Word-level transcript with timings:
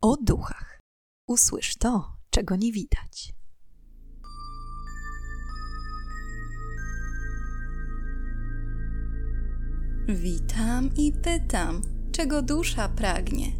o 0.00 0.16
duchach. 0.16 0.80
Usłysz 1.26 1.76
to, 1.76 2.16
czego 2.30 2.56
nie 2.56 2.72
widać. 2.72 3.34
Witam 10.08 10.90
i 10.96 11.12
pytam, 11.12 11.82
czego 12.12 12.42
dusza 12.42 12.88
pragnie. 12.88 13.52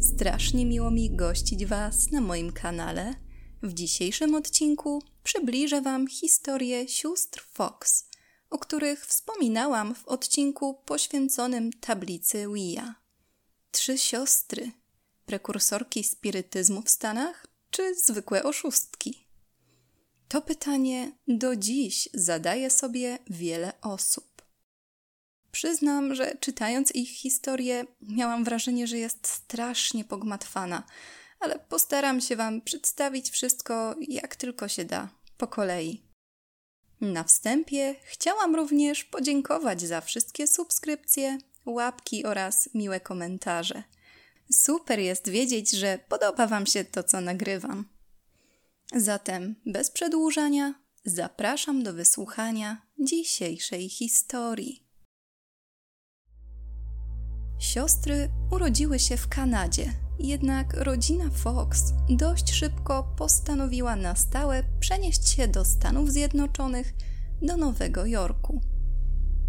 Strasznie 0.00 0.66
miło 0.66 0.90
mi 0.90 1.16
gościć 1.16 1.66
Was 1.66 2.10
na 2.10 2.20
moim 2.20 2.52
kanale. 2.52 3.14
W 3.62 3.72
dzisiejszym 3.72 4.34
odcinku 4.34 5.02
przybliżę 5.22 5.82
Wam 5.82 6.06
historię 6.06 6.88
sióstr 6.88 7.46
Fox, 7.52 8.08
o 8.50 8.58
których 8.58 9.06
wspominałam 9.06 9.94
w 9.94 10.04
odcinku 10.04 10.74
poświęconym 10.74 11.72
tablicy 11.72 12.46
Wia. 12.54 12.94
Trzy 13.70 13.98
siostry, 13.98 14.70
prekursorki 15.26 16.04
spirytyzmu 16.04 16.82
w 16.82 16.90
Stanach, 16.90 17.46
czy 17.70 17.94
zwykłe 17.94 18.44
oszustki? 18.44 19.26
To 20.28 20.42
pytanie 20.42 21.12
do 21.28 21.56
dziś 21.56 22.08
zadaje 22.14 22.70
sobie 22.70 23.18
wiele 23.30 23.72
osób. 23.80 24.42
Przyznam, 25.52 26.14
że 26.14 26.36
czytając 26.40 26.94
ich 26.94 27.10
historię, 27.10 27.84
miałam 28.00 28.44
wrażenie, 28.44 28.86
że 28.86 28.98
jest 28.98 29.26
strasznie 29.26 30.04
pogmatwana, 30.04 30.82
ale 31.40 31.58
postaram 31.58 32.20
się 32.20 32.36
Wam 32.36 32.60
przedstawić 32.60 33.30
wszystko 33.30 33.94
jak 34.08 34.36
tylko 34.36 34.68
się 34.68 34.84
da, 34.84 35.08
po 35.36 35.46
kolei. 35.46 36.02
Na 37.00 37.24
wstępie 37.24 37.94
chciałam 38.04 38.56
również 38.56 39.04
podziękować 39.04 39.82
za 39.82 40.00
wszystkie 40.00 40.46
subskrypcje, 40.46 41.38
łapki 41.66 42.24
oraz 42.24 42.68
miłe 42.74 43.00
komentarze. 43.00 43.82
Super 44.52 44.98
jest 44.98 45.28
wiedzieć, 45.28 45.70
że 45.70 45.98
podoba 46.08 46.46
Wam 46.46 46.66
się 46.66 46.84
to, 46.84 47.02
co 47.02 47.20
nagrywam. 47.20 47.84
Zatem, 48.96 49.54
bez 49.66 49.90
przedłużania, 49.90 50.74
zapraszam 51.04 51.82
do 51.82 51.92
wysłuchania 51.92 52.82
dzisiejszej 52.98 53.88
historii. 53.88 54.86
Siostry 57.58 58.28
urodziły 58.50 58.98
się 58.98 59.16
w 59.16 59.28
Kanadzie, 59.28 59.92
jednak 60.18 60.74
rodzina 60.74 61.30
Fox 61.30 61.82
dość 62.08 62.52
szybko 62.52 63.14
postanowiła 63.18 63.96
na 63.96 64.16
stałe 64.16 64.62
przenieść 64.80 65.28
się 65.28 65.48
do 65.48 65.64
Stanów 65.64 66.12
Zjednoczonych, 66.12 66.94
do 67.42 67.56
Nowego 67.56 68.06
Jorku. 68.06 68.60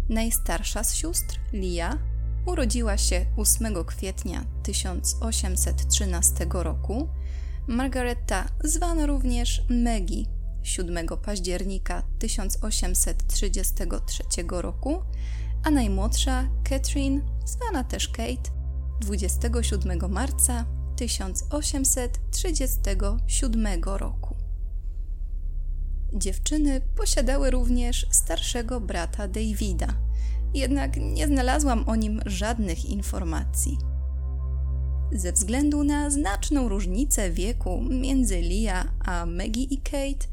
Najstarsza 0.08 0.84
z 0.84 0.94
sióstr, 0.94 1.40
Lia, 1.52 1.98
urodziła 2.48 2.98
się 2.98 3.26
8 3.36 3.84
kwietnia 3.84 4.44
1813 4.62 6.46
roku. 6.50 7.08
Margareta, 7.66 8.48
zwana 8.64 9.06
również 9.06 9.62
Maggie, 9.84 10.24
7 10.62 11.08
października 11.22 12.02
1833 12.18 14.22
roku, 14.48 15.02
a 15.64 15.70
najmłodsza 15.70 16.48
Catherine, 16.64 17.20
zwana 17.44 17.84
też 17.84 18.08
Kate, 18.08 18.50
27 19.00 20.12
marca 20.12 20.64
1837 20.96 23.84
roku. 23.84 24.27
Dziewczyny 26.12 26.80
posiadały 26.96 27.50
również 27.50 28.06
starszego 28.10 28.80
brata 28.80 29.28
Davida, 29.28 29.94
jednak 30.54 30.96
nie 30.96 31.26
znalazłam 31.26 31.88
o 31.88 31.96
nim 31.96 32.20
żadnych 32.26 32.84
informacji. 32.84 33.78
Ze 35.12 35.32
względu 35.32 35.84
na 35.84 36.10
znaczną 36.10 36.68
różnicę 36.68 37.30
wieku 37.30 37.80
między 37.90 38.40
Lia 38.40 38.92
a 39.04 39.26
Maggie 39.26 39.62
i 39.62 39.78
Kate, 39.78 40.26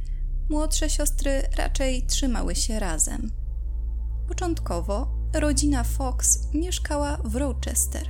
młodsze 0.49 0.89
siostry 0.89 1.41
raczej 1.57 2.05
trzymały 2.05 2.55
się 2.55 2.79
razem. 2.79 3.31
Początkowo 4.27 5.07
rodzina 5.33 5.83
Fox 5.83 6.39
mieszkała 6.53 7.17
w 7.25 7.35
Rochester, 7.35 8.07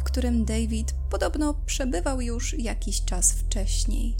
w 0.00 0.02
którym 0.02 0.44
David 0.44 0.94
podobno 1.10 1.54
przebywał 1.66 2.20
już 2.20 2.58
jakiś 2.58 3.04
czas 3.04 3.32
wcześniej. 3.32 4.16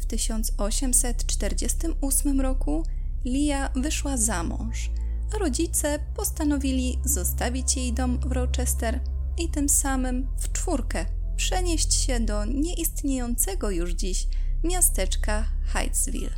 W 0.00 0.06
1848 0.06 2.40
roku 2.40 2.84
Lia 3.24 3.70
wyszła 3.76 4.16
za 4.16 4.42
mąż, 4.42 4.90
a 5.34 5.38
rodzice 5.38 5.98
postanowili 6.14 6.98
zostawić 7.04 7.76
jej 7.76 7.92
dom 7.92 8.18
w 8.18 8.32
Rochester 8.32 9.00
i 9.38 9.48
tym 9.48 9.68
samym 9.68 10.28
w 10.38 10.52
czwórkę 10.52 11.06
przenieść 11.36 11.94
się 11.94 12.20
do 12.20 12.44
nieistniejącego 12.44 13.70
już 13.70 13.90
dziś 13.90 14.26
miasteczka 14.64 15.44
Hydesville. 15.64 16.30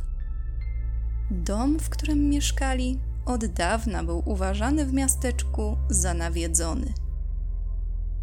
Dom, 1.31 1.79
w 1.79 1.89
którym 1.89 2.29
mieszkali, 2.29 2.99
od 3.25 3.45
dawna 3.45 4.03
był 4.03 4.23
uważany 4.25 4.85
w 4.85 4.93
miasteczku 4.93 5.77
za 5.89 6.13
nawiedzony. 6.13 6.93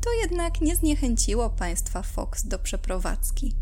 To 0.00 0.10
jednak 0.22 0.60
nie 0.60 0.76
zniechęciło 0.76 1.50
państwa 1.50 2.02
Fox 2.02 2.46
do 2.46 2.58
przeprowadzki. 2.58 3.54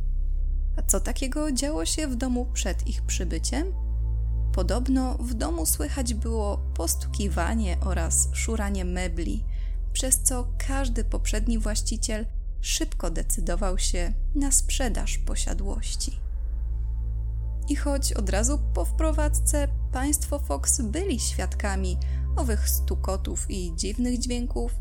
A 0.78 0.82
co 0.82 1.00
takiego 1.00 1.52
działo 1.52 1.84
się 1.84 2.08
w 2.08 2.16
domu 2.16 2.46
przed 2.52 2.86
ich 2.86 3.02
przybyciem? 3.02 3.72
Podobno 4.52 5.14
w 5.14 5.34
domu 5.34 5.66
słychać 5.66 6.14
było 6.14 6.58
postukiwanie 6.74 7.76
oraz 7.80 8.28
szuranie 8.32 8.84
mebli, 8.84 9.44
przez 9.92 10.22
co 10.22 10.48
każdy 10.66 11.04
poprzedni 11.04 11.58
właściciel 11.58 12.26
szybko 12.60 13.10
decydował 13.10 13.78
się 13.78 14.12
na 14.34 14.52
sprzedaż 14.52 15.18
posiadłości. 15.18 16.20
I 17.68 17.76
choć 17.76 18.12
od 18.12 18.30
razu 18.30 18.58
po 18.74 18.84
wprowadzce 18.84 19.68
państwo 19.92 20.38
Fox 20.38 20.80
byli 20.80 21.20
świadkami 21.20 21.96
owych 22.36 22.68
stukotów 22.68 23.50
i 23.50 23.72
dziwnych 23.76 24.18
dźwięków, 24.18 24.72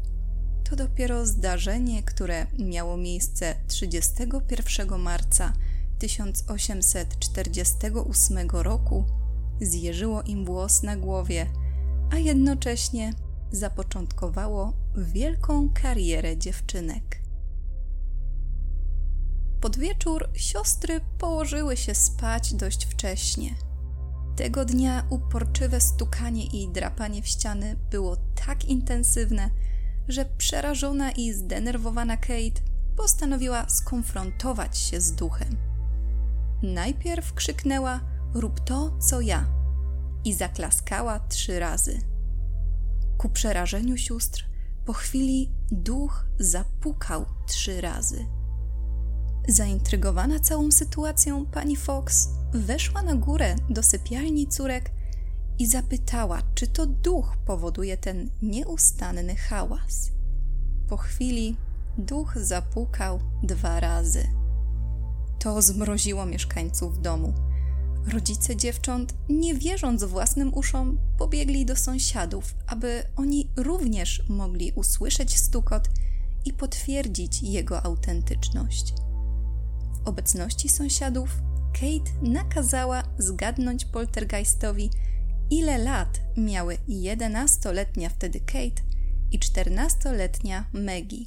to 0.70 0.76
dopiero 0.76 1.26
zdarzenie, 1.26 2.04
które 2.04 2.48
miało 2.60 2.98
miejsce 2.98 3.56
31 3.68 5.00
marca 5.00 5.54
1848 6.00 8.50
roku, 8.52 9.06
zjeżyło 9.62 10.22
im 10.22 10.46
włos 10.46 10.84
na 10.84 10.98
głowie, 10.98 11.48
a 12.12 12.18
jednocześnie 12.18 13.14
zapoczątkowało 13.52 14.74
wielką 14.96 15.70
karierę 15.74 16.38
dziewczynek. 16.38 17.22
Pod 19.62 19.78
wieczór 19.78 20.30
siostry 20.34 21.02
położyły 21.18 21.78
się 21.78 21.96
spać 21.96 22.54
dość 22.54 22.86
wcześnie. 22.86 23.56
Tego 24.36 24.66
dnia 24.66 25.08
uporczywe 25.10 25.82
stukanie 25.82 26.46
i 26.46 26.70
drapanie 26.70 27.22
w 27.22 27.28
ściany 27.28 27.76
było 27.92 28.18
tak 28.46 28.66
intensywne, 28.66 29.50
że 30.08 30.26
przerażona 30.26 31.12
i 31.12 31.34
zdenerwowana 31.34 32.18
Kate 32.18 32.62
postanowiła 32.98 33.70
skonfrontować 33.70 34.78
się 34.78 35.02
z 35.02 35.16
duchem. 35.16 35.67
Najpierw 36.64 37.34
krzyknęła: 37.34 38.00
Rób 38.34 38.60
to, 38.60 38.98
co 39.00 39.22
ja, 39.22 39.48
i 40.26 40.34
zaklaskała 40.34 41.20
trzy 41.20 41.60
razy. 41.60 42.00
Ku 43.18 43.30
przerażeniu 43.30 43.98
sióstr, 43.98 44.46
po 44.86 44.94
chwili 44.94 45.52
duch 45.72 46.26
zapukał 46.40 47.26
trzy 47.48 47.82
razy. 47.82 48.26
Zaintrygowana 49.48 50.40
całą 50.40 50.72
sytuacją, 50.72 51.46
pani 51.46 51.76
Fox 51.76 52.30
weszła 52.54 53.02
na 53.02 53.16
górę 53.16 53.56
do 53.70 53.84
sypialni 53.84 54.48
córek 54.48 54.92
i 55.60 55.68
zapytała, 55.68 56.42
czy 56.56 56.68
to 56.68 56.86
duch 56.86 57.38
powoduje 57.46 57.98
ten 57.98 58.30
nieustanny 58.42 59.36
hałas. 59.36 60.12
Po 60.88 60.98
chwili 60.98 61.58
duch 61.98 62.38
zapukał 62.38 63.20
dwa 63.44 63.80
razy. 63.80 64.37
To 65.48 65.62
zmroziło 65.62 66.26
mieszkańców 66.26 67.02
domu. 67.02 67.34
Rodzice 68.08 68.56
dziewcząt, 68.56 69.14
nie 69.30 69.56
wierząc 69.56 70.04
własnym 70.04 70.54
uszom, 70.54 70.98
pobiegli 71.18 71.66
do 71.66 71.76
sąsiadów, 71.76 72.56
aby 72.68 73.04
oni 73.16 73.50
również 73.56 74.30
mogli 74.30 74.72
usłyszeć 74.76 75.38
stukot 75.38 75.90
i 76.46 76.54
potwierdzić 76.54 77.44
jego 77.44 77.84
autentyczność. 77.86 78.94
W 80.04 80.08
obecności 80.08 80.70
sąsiadów 80.70 81.30
Kate 81.74 82.12
nakazała 82.22 83.04
zgadnąć 83.18 83.86
poltergeistowi, 83.86 84.90
ile 85.50 85.78
lat 85.78 86.20
miały 86.38 86.78
11-letnia 86.90 88.10
wtedy 88.10 88.40
Kate 88.40 88.82
i 89.32 89.40
14-letnia 89.40 90.64
Maggie. 90.74 91.26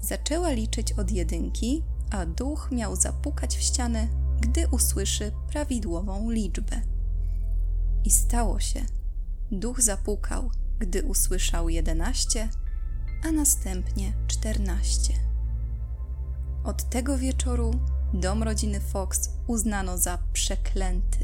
Zaczęła 0.00 0.50
liczyć 0.50 0.92
od 0.92 1.10
jedynki, 1.10 1.82
a 2.10 2.26
duch 2.26 2.68
miał 2.72 2.96
zapukać 2.96 3.56
w 3.56 3.60
ścianę, 3.60 4.08
gdy 4.40 4.68
usłyszy 4.68 5.32
prawidłową 5.48 6.30
liczbę. 6.30 6.80
I 8.04 8.10
stało 8.10 8.60
się. 8.60 8.80
Duch 9.50 9.80
zapukał, 9.80 10.50
gdy 10.78 11.02
usłyszał 11.02 11.68
jedenaście, 11.68 12.48
a 13.24 13.32
następnie 13.32 14.12
czternaście. 14.26 15.14
Od 16.64 16.90
tego 16.90 17.18
wieczoru 17.18 17.70
dom 18.14 18.42
rodziny 18.42 18.80
Fox 18.80 19.30
uznano 19.46 19.98
za 19.98 20.18
przeklęty. 20.32 21.18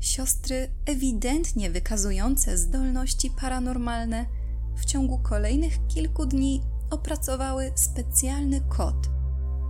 Siostry, 0.00 0.70
ewidentnie 0.86 1.70
wykazujące 1.70 2.58
zdolności 2.58 3.30
paranormalne, 3.30 4.26
w 4.76 4.84
ciągu 4.84 5.18
kolejnych 5.18 5.86
kilku 5.86 6.26
dni 6.26 6.62
opracowały 6.90 7.72
specjalny 7.74 8.60
kod, 8.60 9.15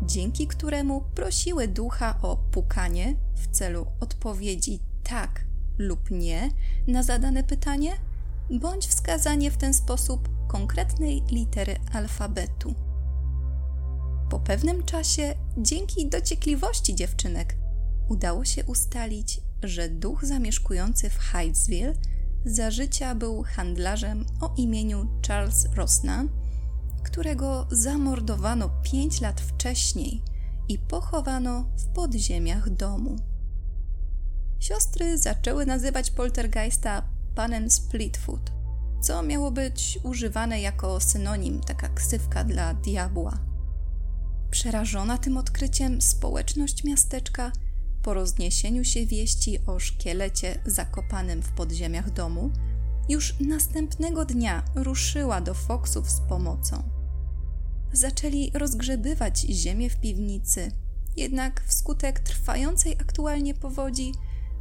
dzięki 0.02 0.46
któremu 0.46 1.00
prosiły 1.14 1.69
ducha 1.69 2.19
o 2.22 2.37
pukanie 2.37 3.16
w 3.34 3.46
celu 3.46 3.87
odpowiedzi 4.00 4.81
tak 5.02 5.44
lub 5.78 6.10
nie 6.10 6.50
na 6.87 7.02
zadane 7.02 7.44
pytanie, 7.44 7.93
bądź 8.50 8.87
wskazanie 8.87 9.50
w 9.50 9.56
ten 9.56 9.75
sposób 9.75 10.28
konkretnej 10.48 11.22
litery 11.31 11.76
alfabetu. 11.93 12.75
Po 14.31 14.40
pewnym 14.40 14.84
czasie, 14.84 15.34
dzięki 15.58 16.08
dociekliwości 16.08 16.94
dziewczynek, 16.94 17.56
udało 18.08 18.44
się 18.44 18.64
ustalić, 18.64 19.40
że 19.62 19.88
duch 19.88 20.25
zamieszkujący 20.25 21.10
w 21.10 21.19
Hydesville 21.19 21.94
za 22.44 22.70
życia 22.70 23.14
był 23.14 23.42
handlarzem 23.42 24.25
o 24.40 24.54
imieniu 24.56 25.06
Charles 25.26 25.69
Rosna, 25.75 26.25
którego 27.16 27.66
zamordowano 27.70 28.70
pięć 28.82 29.20
lat 29.20 29.40
wcześniej 29.40 30.22
i 30.68 30.78
pochowano 30.78 31.64
w 31.76 31.84
podziemiach 31.84 32.70
domu. 32.70 33.16
Siostry 34.60 35.18
zaczęły 35.18 35.66
nazywać 35.66 36.10
poltergeista 36.10 37.02
panem 37.34 37.70
Splitfoot, 37.70 38.52
co 39.00 39.22
miało 39.22 39.50
być 39.50 39.98
używane 40.02 40.60
jako 40.60 41.00
synonim, 41.00 41.60
taka 41.60 41.88
ksywka 41.88 42.44
dla 42.44 42.74
diabła. 42.74 43.38
Przerażona 44.50 45.18
tym 45.18 45.36
odkryciem 45.36 46.02
społeczność 46.02 46.84
miasteczka 46.84 47.52
po 48.02 48.14
rozniesieniu 48.14 48.84
się 48.84 49.06
wieści 49.06 49.58
o 49.66 49.78
szkielecie 49.78 50.60
zakopanym 50.66 51.42
w 51.42 51.52
podziemiach 51.52 52.10
domu, 52.10 52.50
już 53.08 53.40
następnego 53.40 54.24
dnia 54.24 54.62
ruszyła 54.74 55.40
do 55.40 55.54
Foxów 55.54 56.10
z 56.10 56.20
pomocą. 56.20 56.95
Zaczęli 57.93 58.50
rozgrzebywać 58.55 59.38
ziemię 59.41 59.91
w 59.91 60.00
piwnicy, 60.00 60.73
jednak 61.17 61.65
wskutek 61.67 62.21
trwającej 62.21 62.93
aktualnie 62.93 63.55
powodzi 63.55 64.12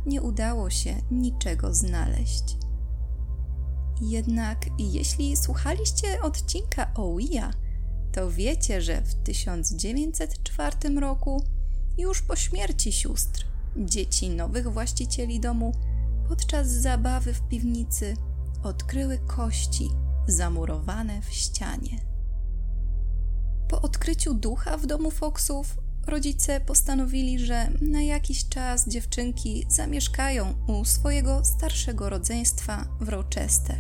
nie 0.06 0.22
udało 0.22 0.69
się 0.69 0.95
niczego 1.12 1.74
znaleźć. 1.74 2.57
Jednak 4.01 4.66
jeśli 4.80 5.38
słuchaliście 5.38 6.22
odcinka 6.22 6.92
Ouija, 6.95 7.54
to 8.12 8.31
wiecie, 8.31 8.81
że 8.81 9.01
w 9.01 9.16
1904 9.16 11.00
roku, 11.00 11.44
już 11.98 12.22
po 12.22 12.36
śmierci 12.36 12.94
sióstr, 12.94 13.45
dzieci 13.77 14.30
nowych 14.30 14.74
właścicieli 14.74 15.39
domu, 15.39 15.72
podczas 16.30 16.68
zabawy 16.68 17.33
w 17.33 17.42
piwnicy 17.42 18.13
odkryły 18.63 19.18
kości 19.18 19.89
zamurowane 20.27 21.22
w 21.22 21.33
ścianie. 21.33 22.14
Po 23.67 23.81
odkryciu 23.81 24.33
ducha 24.33 24.77
w 24.77 24.85
domu 24.85 25.12
Foxów 25.12 25.77
rodzice 26.07 26.59
postanowili, 26.59 27.39
że 27.39 27.71
na 27.81 28.01
jakiś 28.01 28.50
czas 28.50 28.89
dziewczynki 28.89 29.65
zamieszkają 29.69 30.53
u 30.67 30.85
swojego 30.85 31.45
starszego 31.45 32.09
rodzeństwa 32.09 32.85
w 33.00 33.09
Rochester. 33.09 33.77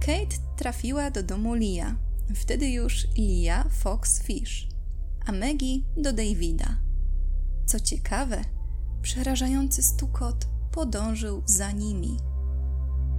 Kate 0.00 0.36
trafiła 0.56 1.10
do 1.10 1.22
domu 1.22 1.54
Lia, 1.54 1.96
wtedy 2.34 2.70
już 2.70 3.06
Lia 3.16 3.64
Fox 3.70 4.22
Fish, 4.22 4.68
a 5.26 5.32
Maggie 5.32 5.80
do 5.96 6.12
Davida. 6.12 6.76
Co 7.66 7.80
ciekawe, 7.80 8.44
przerażający 9.02 9.82
stukot 9.82 10.46
podążył 10.72 11.42
za 11.46 11.70
nimi. 11.70 12.16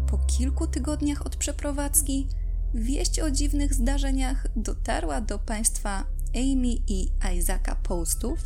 Po 0.08 0.18
kilku 0.18 0.68
tygodniach 0.68 1.26
od 1.26 1.36
przeprowadzki 1.36 2.28
wieść 2.74 3.20
o 3.20 3.32
dziwnych 3.32 3.74
zdarzeniach 3.74 4.48
dotarła 4.56 5.22
do 5.22 5.40
państwa 5.40 6.06
Amy 6.36 6.74
i 6.88 7.12
Isaaca 7.38 7.76
Postów, 7.76 8.40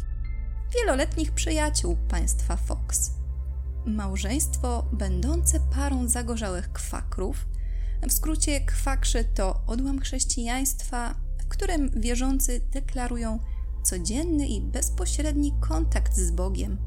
wieloletnich 0.75 1.31
przyjaciół 1.31 1.97
państwa 2.09 2.55
Fox. 2.55 3.11
Małżeństwo 3.85 4.89
będące 4.93 5.59
parą 5.59 6.07
zagorzałych 6.07 6.71
kwakrów, 6.71 7.47
w 8.07 8.13
skrócie 8.13 8.61
kwakrzy 8.61 9.23
to 9.23 9.61
odłam 9.67 9.99
chrześcijaństwa, 9.99 11.15
w 11.39 11.47
którym 11.47 11.91
wierzący 12.01 12.61
deklarują 12.71 13.39
codzienny 13.83 14.47
i 14.47 14.61
bezpośredni 14.61 15.53
kontakt 15.59 16.15
z 16.15 16.31
Bogiem 16.31 16.77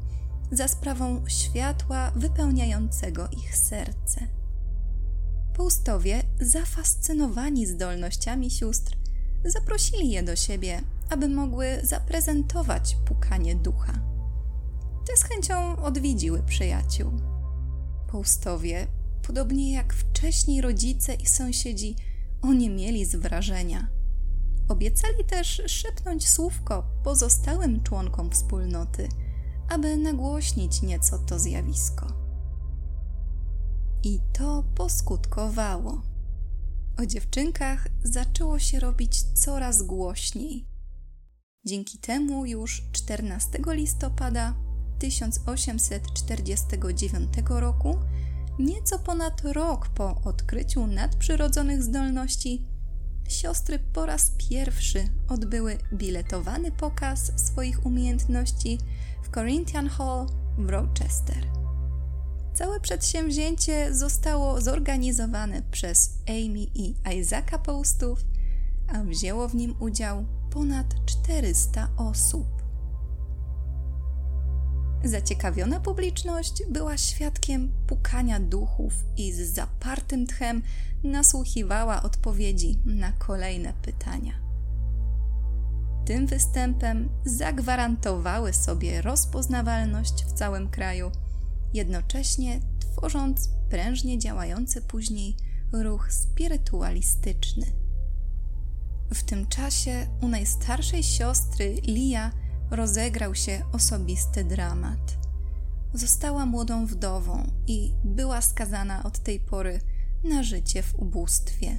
za 0.51 0.67
sprawą 0.67 1.23
światła 1.27 2.11
wypełniającego 2.15 3.27
ich 3.27 3.57
serce. 3.57 4.27
Poustowie, 5.53 6.23
zafascynowani 6.41 7.65
zdolnościami 7.65 8.51
sióstr, 8.51 8.97
zaprosili 9.45 10.09
je 10.09 10.23
do 10.23 10.35
siebie, 10.35 10.81
aby 11.09 11.29
mogły 11.29 11.65
zaprezentować 11.83 12.97
pukanie 13.05 13.55
ducha. 13.55 13.93
Te 15.07 15.17
z 15.17 15.23
chęcią 15.23 15.83
odwiedziły 15.83 16.43
przyjaciół. 16.43 17.11
Poustowie, 18.07 18.87
podobnie 19.27 19.73
jak 19.73 19.93
wcześniej 19.93 20.61
rodzice 20.61 21.13
i 21.13 21.25
sąsiedzi, 21.25 21.95
oni 22.41 22.69
mieli 22.69 23.05
z 23.05 23.15
wrażenia. 23.15 23.87
Obiecali 24.67 25.25
też 25.25 25.61
szepnąć 25.67 26.29
słówko 26.29 26.83
pozostałym 27.03 27.83
członkom 27.83 28.31
wspólnoty, 28.31 29.09
aby 29.69 29.97
nagłośnić 29.97 30.81
nieco 30.81 31.19
to 31.19 31.39
zjawisko. 31.39 32.07
I 34.03 34.19
to 34.33 34.63
poskutkowało. 34.75 36.10
O 36.97 37.05
dziewczynkach 37.05 37.87
zaczęło 38.03 38.59
się 38.59 38.79
robić 38.79 39.23
coraz 39.23 39.83
głośniej. 39.83 40.67
Dzięki 41.65 41.97
temu 41.97 42.45
już 42.45 42.83
14 42.91 43.59
listopada 43.67 44.53
1849 44.99 47.29
roku, 47.47 47.99
nieco 48.59 48.99
ponad 48.99 49.41
rok 49.41 49.89
po 49.89 50.21
odkryciu 50.21 50.87
nadprzyrodzonych 50.87 51.83
zdolności, 51.83 52.65
siostry 53.29 53.79
po 53.79 54.05
raz 54.05 54.31
pierwszy 54.49 55.09
odbyły 55.27 55.77
biletowany 55.93 56.71
pokaz 56.71 57.31
swoich 57.35 57.85
umiejętności 57.85 58.77
w 59.23 59.29
Corinthian 59.29 59.89
Hall 59.89 60.27
w 60.57 60.69
Rochester. 60.69 61.60
Całe 62.53 62.79
przedsięwzięcie 62.79 63.95
zostało 63.95 64.61
zorganizowane 64.61 65.61
przez 65.71 66.09
Amy 66.27 66.59
i 66.59 66.95
Isaaca 67.19 67.57
Postów, 67.57 68.25
a 68.87 69.03
wzięło 69.03 69.47
w 69.47 69.55
nim 69.55 69.75
udział 69.79 70.25
ponad 70.49 71.05
400 71.05 71.87
osób. 71.97 72.47
Zaciekawiona 75.03 75.79
publiczność 75.79 76.63
była 76.69 76.97
świadkiem 76.97 77.71
pukania 77.87 78.39
duchów 78.39 78.93
i 79.17 79.33
z 79.33 79.53
zapartym 79.53 80.27
tchem 80.27 80.61
nasłuchiwała 81.03 82.03
odpowiedzi 82.03 82.79
na 82.85 83.11
kolejne 83.11 83.73
pytania. 83.81 84.33
Tym 86.05 86.27
występem 86.27 87.09
zagwarantowały 87.25 88.53
sobie 88.53 89.01
rozpoznawalność 89.01 90.25
w 90.25 90.33
całym 90.33 90.69
kraju– 90.69 91.11
jednocześnie 91.73 92.59
tworząc 92.79 93.49
prężnie 93.69 94.19
działający 94.19 94.81
później 94.81 95.35
ruch 95.73 96.13
spirytualistyczny. 96.13 97.65
W 99.13 99.23
tym 99.23 99.47
czasie 99.47 100.07
u 100.21 100.27
najstarszej 100.27 101.03
siostry 101.03 101.73
Lia 101.73 102.31
rozegrał 102.71 103.35
się 103.35 103.65
osobisty 103.71 104.43
dramat. 104.43 105.17
Została 105.93 106.45
młodą 106.45 106.85
wdową 106.85 107.51
i 107.67 107.93
była 108.03 108.41
skazana 108.41 109.03
od 109.03 109.19
tej 109.19 109.39
pory 109.39 109.79
na 110.23 110.43
życie 110.43 110.83
w 110.83 110.95
ubóstwie. 110.95 111.77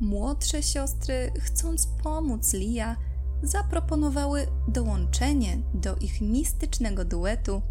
Młodsze 0.00 0.62
siostry, 0.62 1.32
chcąc 1.38 1.88
pomóc 2.02 2.52
Lia, 2.52 2.96
zaproponowały 3.42 4.46
dołączenie 4.68 5.58
do 5.74 5.96
ich 5.96 6.20
mistycznego 6.20 7.04
duetu 7.04 7.62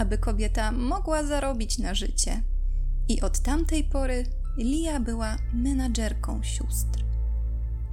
aby 0.00 0.18
kobieta 0.18 0.72
mogła 0.72 1.24
zarobić 1.24 1.78
na 1.78 1.94
życie. 1.94 2.42
I 3.08 3.20
od 3.20 3.38
tamtej 3.38 3.84
pory 3.84 4.26
Lia 4.56 5.00
była 5.00 5.36
menadżerką 5.54 6.42
sióstr. 6.42 7.04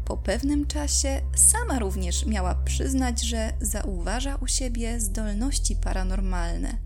Po 0.05 0.17
pewnym 0.17 0.67
czasie 0.67 1.21
sama 1.35 1.79
również 1.79 2.25
miała 2.25 2.55
przyznać, 2.55 3.21
że 3.21 3.53
zauważa 3.61 4.35
u 4.35 4.47
siebie 4.47 4.99
zdolności 4.99 5.75
paranormalne, 5.75 6.77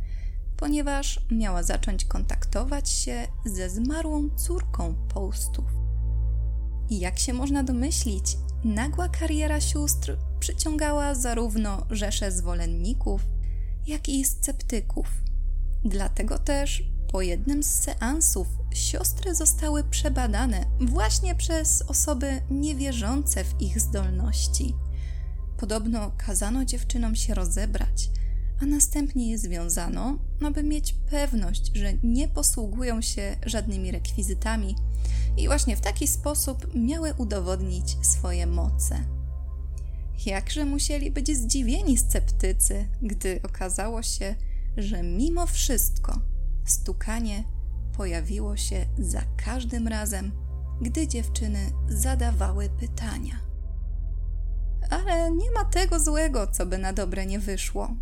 ponieważ 0.58 1.26
miała 1.32 1.64
zacząć 1.64 2.06
kontaktować 2.06 2.90
się 2.90 3.28
ze 3.46 3.70
zmarłą 3.70 4.30
córką 4.36 4.96
postów. 5.14 5.66
I 6.90 7.00
jak 7.00 7.20
się 7.20 7.34
można 7.34 7.64
domyślić, 7.64 8.38
nagła 8.64 9.10
kariera 9.10 9.62
sióstr 9.62 10.18
przyciągała 10.40 11.16
zarówno 11.16 11.86
rzesze 11.90 12.32
zwolenników, 12.32 13.22
jak 13.88 14.10
i 14.10 14.26
sceptyków. 14.26 15.08
Dlatego 15.86 16.40
też 16.40 16.84
po 17.12 17.22
jednym 17.22 17.64
z 17.64 17.68
seansów 17.68 18.48
siostry 18.74 19.36
zostały 19.36 19.84
przebadane 19.84 20.66
właśnie 20.80 21.36
przez 21.36 21.82
osoby 21.82 22.42
niewierzące 22.50 23.44
w 23.44 23.62
ich 23.62 23.80
zdolności. 23.80 24.76
Podobno 25.58 26.12
kazano 26.18 26.66
dziewczynom 26.66 27.16
się 27.16 27.34
rozebrać, 27.34 28.10
a 28.62 28.66
następnie 28.66 29.32
je 29.32 29.38
związano, 29.38 30.18
aby 30.46 30.64
mieć 30.64 30.94
pewność, 30.94 31.72
że 31.74 31.94
nie 32.04 32.28
posługują 32.28 33.02
się 33.02 33.36
żadnymi 33.46 33.92
rekwizytami 33.92 34.76
i 35.38 35.48
właśnie 35.48 35.78
w 35.78 35.82
taki 35.82 36.08
sposób 36.08 36.76
miały 36.76 37.14
udowodnić 37.14 37.98
swoje 38.02 38.48
moce. 38.48 39.21
Jakże 40.26 40.66
musieli 40.66 41.12
być 41.12 41.38
zdziwieni 41.38 41.98
sceptycy, 41.98 42.90
gdy 43.02 43.40
okazało 43.44 44.04
się, 44.04 44.36
że 44.78 45.04
mimo 45.04 45.48
wszystko 45.48 46.22
stukanie 46.66 47.44
pojawiło 47.98 48.58
się 48.58 48.86
za 49.00 49.22
każdym 49.46 49.88
razem, 49.88 50.32
gdy 50.82 51.08
dziewczyny 51.08 51.60
zadawały 51.88 52.70
pytania. 52.70 53.40
Ale 54.90 55.32
nie 55.32 55.52
ma 55.52 55.66
tego 55.66 56.00
złego, 56.00 56.48
co 56.48 56.66
by 56.66 56.78
na 56.78 56.94
dobre 56.94 57.26
nie 57.26 57.40
wyszło. 57.40 57.96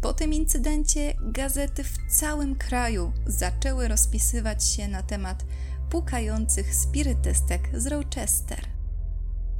Po 0.00 0.12
tym 0.12 0.32
incydencie 0.32 1.14
gazety 1.22 1.84
w 1.84 1.98
całym 2.08 2.56
kraju 2.56 3.12
zaczęły 3.26 3.88
rozpisywać 3.88 4.64
się 4.64 4.88
na 4.88 5.02
temat 5.02 5.44
pukających 5.90 6.74
spirytystek 6.74 7.80
z 7.80 7.86
Rochester. 7.86 8.75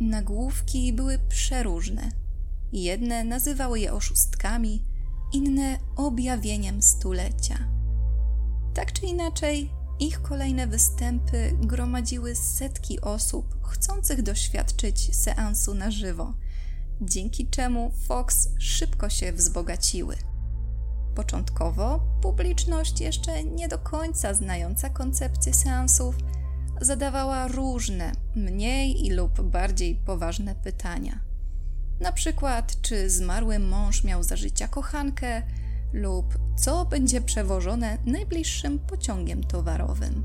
Nagłówki 0.01 0.93
były 0.93 1.19
przeróżne. 1.19 2.11
Jedne 2.73 3.25
nazywały 3.25 3.81
je 3.81 3.93
oszustkami, 3.93 4.85
inne 5.33 5.79
objawieniem 5.97 6.83
stulecia. 6.83 7.59
Tak 8.75 8.93
czy 8.93 9.07
inaczej, 9.07 9.71
ich 9.99 10.23
kolejne 10.23 10.67
występy 10.67 11.57
gromadziły 11.61 12.35
setki 12.35 13.01
osób 13.01 13.67
chcących 13.67 14.23
doświadczyć 14.23 15.17
seansu 15.17 15.75
na 15.75 15.91
żywo, 15.91 16.35
dzięki 17.01 17.49
czemu 17.49 17.93
Fox 18.07 18.49
szybko 18.59 19.09
się 19.09 19.33
wzbogaciły. 19.33 20.17
Początkowo 21.15 22.01
publiczność 22.23 23.01
jeszcze 23.01 23.45
nie 23.45 23.69
do 23.69 23.79
końca 23.79 24.35
znająca 24.35 24.91
koncepcję 24.91 25.55
seansów 25.55 26.17
zadawała 26.81 27.49
różne, 27.49 28.13
mniej 28.35 29.11
lub 29.11 29.43
bardziej 29.43 29.95
poważne 29.95 30.55
pytania. 30.55 31.21
Na 32.01 32.13
przykład, 32.13 32.81
czy 32.83 33.11
zmarły 33.11 33.59
mąż 33.59 34.05
miał 34.05 34.23
za 34.23 34.37
życia 34.37 34.69
kochankę, 34.69 35.43
lub 35.93 36.39
co 36.57 36.85
będzie 36.85 37.21
przewożone 37.21 37.99
najbliższym 38.07 38.79
pociągiem 38.79 39.45
towarowym. 39.45 40.25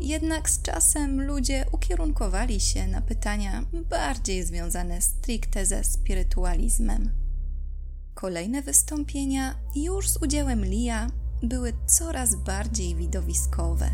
Jednak 0.00 0.50
z 0.50 0.62
czasem 0.62 1.22
ludzie 1.22 1.64
ukierunkowali 1.72 2.60
się 2.60 2.86
na 2.86 3.00
pytania 3.00 3.64
bardziej 3.90 4.44
związane 4.44 5.00
stricte 5.00 5.66
ze 5.66 5.84
spirytualizmem. 5.84 7.10
Kolejne 8.14 8.62
wystąpienia, 8.62 9.54
już 9.74 10.10
z 10.10 10.16
udziałem 10.16 10.64
Lia, 10.64 11.06
były 11.42 11.72
coraz 11.86 12.34
bardziej 12.34 12.94
widowiskowe. 12.94 13.90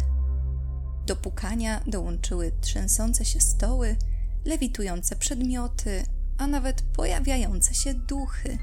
Do 1.06 1.16
pukania 1.16 1.80
dołączyły 1.86 2.52
trzęsące 2.60 3.24
się 3.24 3.40
stoły, 3.40 3.96
lewitujące 4.44 5.16
przedmioty, 5.16 6.04
a 6.38 6.46
nawet 6.46 6.82
pojawiające 6.82 7.74
się 7.74 7.94
duchy. 7.94 8.58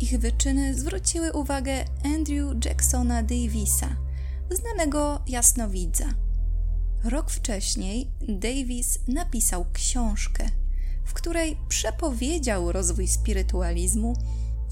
Ich 0.00 0.18
wyczyny 0.18 0.74
zwróciły 0.74 1.32
uwagę 1.32 1.84
Andrew 2.04 2.64
Jacksona 2.64 3.22
Davisa, 3.22 3.96
znanego 4.50 5.22
jasnowidza. 5.26 6.14
Rok 7.04 7.30
wcześniej 7.30 8.10
Davis 8.28 8.98
napisał 9.08 9.66
książkę, 9.72 10.50
w 11.04 11.12
której 11.12 11.56
przepowiedział 11.68 12.72
rozwój 12.72 13.08
spirytualizmu, 13.08 14.16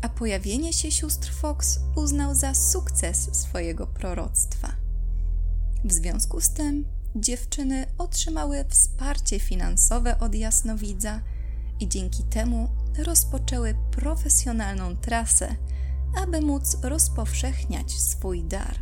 a 0.02 0.08
pojawienie 0.08 0.72
się 0.72 0.90
sióstr 0.90 1.32
Fox 1.32 1.80
uznał 1.96 2.34
za 2.34 2.54
sukces 2.54 3.28
swojego 3.32 3.86
proroctwa. 3.86 4.81
W 5.84 5.92
związku 5.92 6.40
z 6.40 6.50
tym 6.50 6.84
dziewczyny 7.16 7.86
otrzymały 7.98 8.64
wsparcie 8.68 9.38
finansowe 9.38 10.18
od 10.18 10.34
jasnowidza 10.34 11.20
i 11.80 11.88
dzięki 11.88 12.24
temu 12.24 12.68
rozpoczęły 12.98 13.74
profesjonalną 13.90 14.96
trasę, 14.96 15.56
aby 16.22 16.40
móc 16.40 16.76
rozpowszechniać 16.82 17.92
swój 17.92 18.44
dar. 18.44 18.78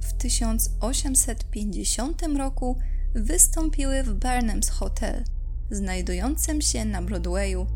W 0.00 0.12
1850 0.12 2.22
roku 2.38 2.78
wystąpiły 3.14 4.02
w 4.02 4.18
Barnum's 4.18 4.70
Hotel, 4.70 5.24
znajdującym 5.70 6.60
się 6.60 6.84
na 6.84 7.02
Broadwayu, 7.02 7.66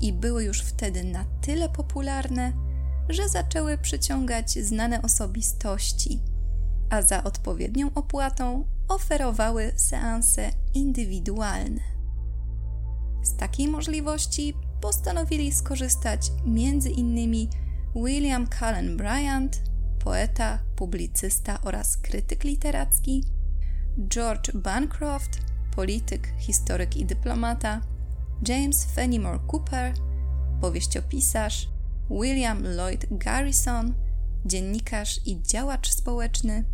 i 0.00 0.12
były 0.12 0.44
już 0.44 0.60
wtedy 0.60 1.04
na 1.04 1.24
tyle 1.40 1.68
popularne, 1.68 2.52
że 3.08 3.28
zaczęły 3.28 3.78
przyciągać 3.78 4.50
znane 4.50 5.02
osobistości, 5.02 6.20
a 6.90 7.02
za 7.02 7.24
odpowiednią 7.24 7.90
opłatą 7.94 8.64
oferowały 8.88 9.72
seanse 9.76 10.50
indywidualne. 10.74 11.80
Z 13.22 13.36
takiej 13.36 13.68
możliwości 13.68 14.54
postanowili 14.80 15.52
skorzystać 15.52 16.30
m.in. 16.46 17.48
William 17.94 18.46
Cullen 18.58 18.96
Bryant, 18.96 19.62
poeta, 19.98 20.58
publicysta 20.76 21.60
oraz 21.62 21.96
krytyk 21.96 22.44
literacki, 22.44 23.24
George 24.08 24.52
Bancroft, 24.52 25.38
polityk, 25.76 26.32
historyk 26.38 26.96
i 26.96 27.04
dyplomata, 27.04 27.80
James 28.48 28.84
Fenimore 28.84 29.38
Cooper, 29.52 29.94
powieściopisarz, 30.60 31.68
William 32.10 32.62
Lloyd 32.62 33.06
Garrison, 33.10 33.94
dziennikarz 34.44 35.20
i 35.26 35.42
działacz 35.42 35.90
społeczny, 35.90 36.64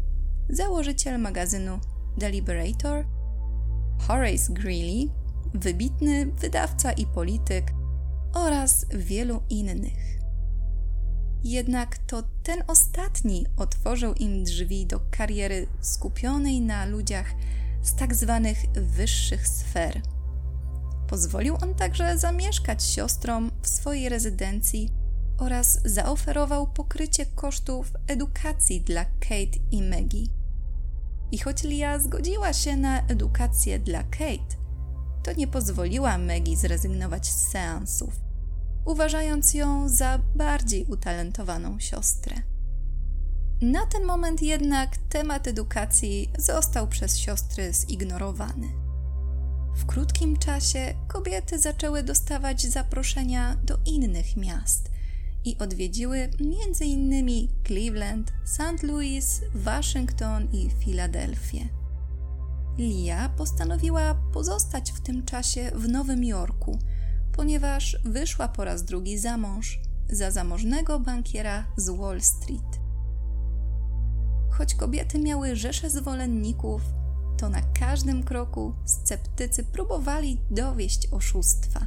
założyciel 0.48 1.18
magazynu 1.18 1.78
The 2.20 2.30
Liberator, 2.30 3.04
Horace 3.98 4.52
Greeley, 4.52 5.10
wybitny 5.54 6.26
wydawca 6.26 6.92
i 6.92 7.06
polityk 7.06 7.72
oraz 8.34 8.86
wielu 8.94 9.42
innych. 9.50 10.14
Jednak 11.44 11.98
to 11.98 12.22
ten 12.42 12.64
ostatni 12.66 13.46
otworzył 13.56 14.14
im 14.14 14.44
drzwi 14.44 14.86
do 14.86 15.00
kariery 15.10 15.66
skupionej 15.80 16.60
na 16.60 16.86
ludziach 16.86 17.34
z 17.82 17.94
tak 17.94 18.14
zwanych 18.14 18.58
wyższych 18.72 19.48
sfer. 19.48 20.00
Pozwolił 21.08 21.56
on 21.62 21.74
także 21.74 22.18
zamieszkać 22.18 22.84
siostrom 22.84 23.50
w 23.62 23.68
swojej 23.68 24.08
rezydencji 24.08 24.90
oraz 25.38 25.80
zaoferował 25.84 26.66
pokrycie 26.66 27.26
kosztów 27.26 27.92
edukacji 28.06 28.80
dla 28.80 29.04
Kate 29.04 29.58
i 29.70 29.82
Maggie. 29.82 30.26
I 31.32 31.38
choć 31.38 31.62
Lia 31.62 31.98
zgodziła 31.98 32.52
się 32.52 32.76
na 32.76 33.06
edukację 33.06 33.78
dla 33.78 34.02
Kate, 34.02 34.56
to 35.22 35.32
nie 35.32 35.46
pozwoliła 35.46 36.18
Maggie 36.18 36.56
zrezygnować 36.56 37.26
z 37.26 37.48
seansów, 37.48 38.20
uważając 38.84 39.54
ją 39.54 39.88
za 39.88 40.18
bardziej 40.34 40.84
utalentowaną 40.84 41.80
siostrę. 41.80 42.36
Na 43.62 43.86
ten 43.86 44.04
moment 44.04 44.42
jednak 44.42 44.96
temat 44.96 45.48
edukacji 45.48 46.32
został 46.38 46.88
przez 46.88 47.18
siostry 47.18 47.72
zignorowany. 47.72 48.68
W 49.76 49.86
krótkim 49.86 50.36
czasie 50.36 50.94
kobiety 51.08 51.58
zaczęły 51.58 52.02
dostawać 52.02 52.62
zaproszenia 52.62 53.56
do 53.64 53.78
innych 53.86 54.36
miast 54.36 54.93
i 55.44 55.58
odwiedziły 55.58 56.18
m.in. 56.18 57.48
Cleveland, 57.66 58.32
St. 58.44 58.82
Louis, 58.82 59.40
Waszyngton 59.54 60.48
i 60.52 60.70
Filadelfię. 60.70 61.68
Lia 62.78 63.28
postanowiła 63.28 64.14
pozostać 64.32 64.92
w 64.92 65.00
tym 65.00 65.24
czasie 65.24 65.70
w 65.74 65.88
Nowym 65.88 66.24
Jorku, 66.24 66.78
ponieważ 67.32 67.96
wyszła 68.04 68.48
po 68.48 68.64
raz 68.64 68.84
drugi 68.84 69.18
za 69.18 69.36
mąż 69.36 69.80
za 70.10 70.30
zamożnego 70.30 71.00
bankiera 71.00 71.64
z 71.76 71.88
Wall 71.88 72.20
Street. 72.20 72.80
Choć 74.50 74.74
kobiety 74.74 75.18
miały 75.18 75.56
rzesze 75.56 75.90
zwolenników, 75.90 76.82
to 77.38 77.48
na 77.48 77.62
każdym 77.62 78.22
kroku 78.22 78.74
sceptycy 78.84 79.64
próbowali 79.64 80.40
dowieść 80.50 81.08
oszustwa. 81.12 81.86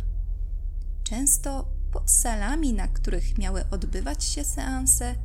Często 1.04 1.77
pod 1.92 2.12
salami, 2.12 2.74
na 2.74 2.88
których 2.88 3.38
miały 3.38 3.70
odbywać 3.72 4.24
się 4.24 4.44
seanse, 4.44 5.16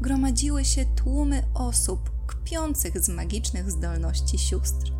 gromadziły 0.00 0.64
się 0.64 0.84
tłumy 0.84 1.42
osób 1.54 2.10
kpiących 2.26 3.00
z 3.00 3.08
magicznych 3.08 3.70
zdolności 3.70 4.38
sióstr. 4.38 4.92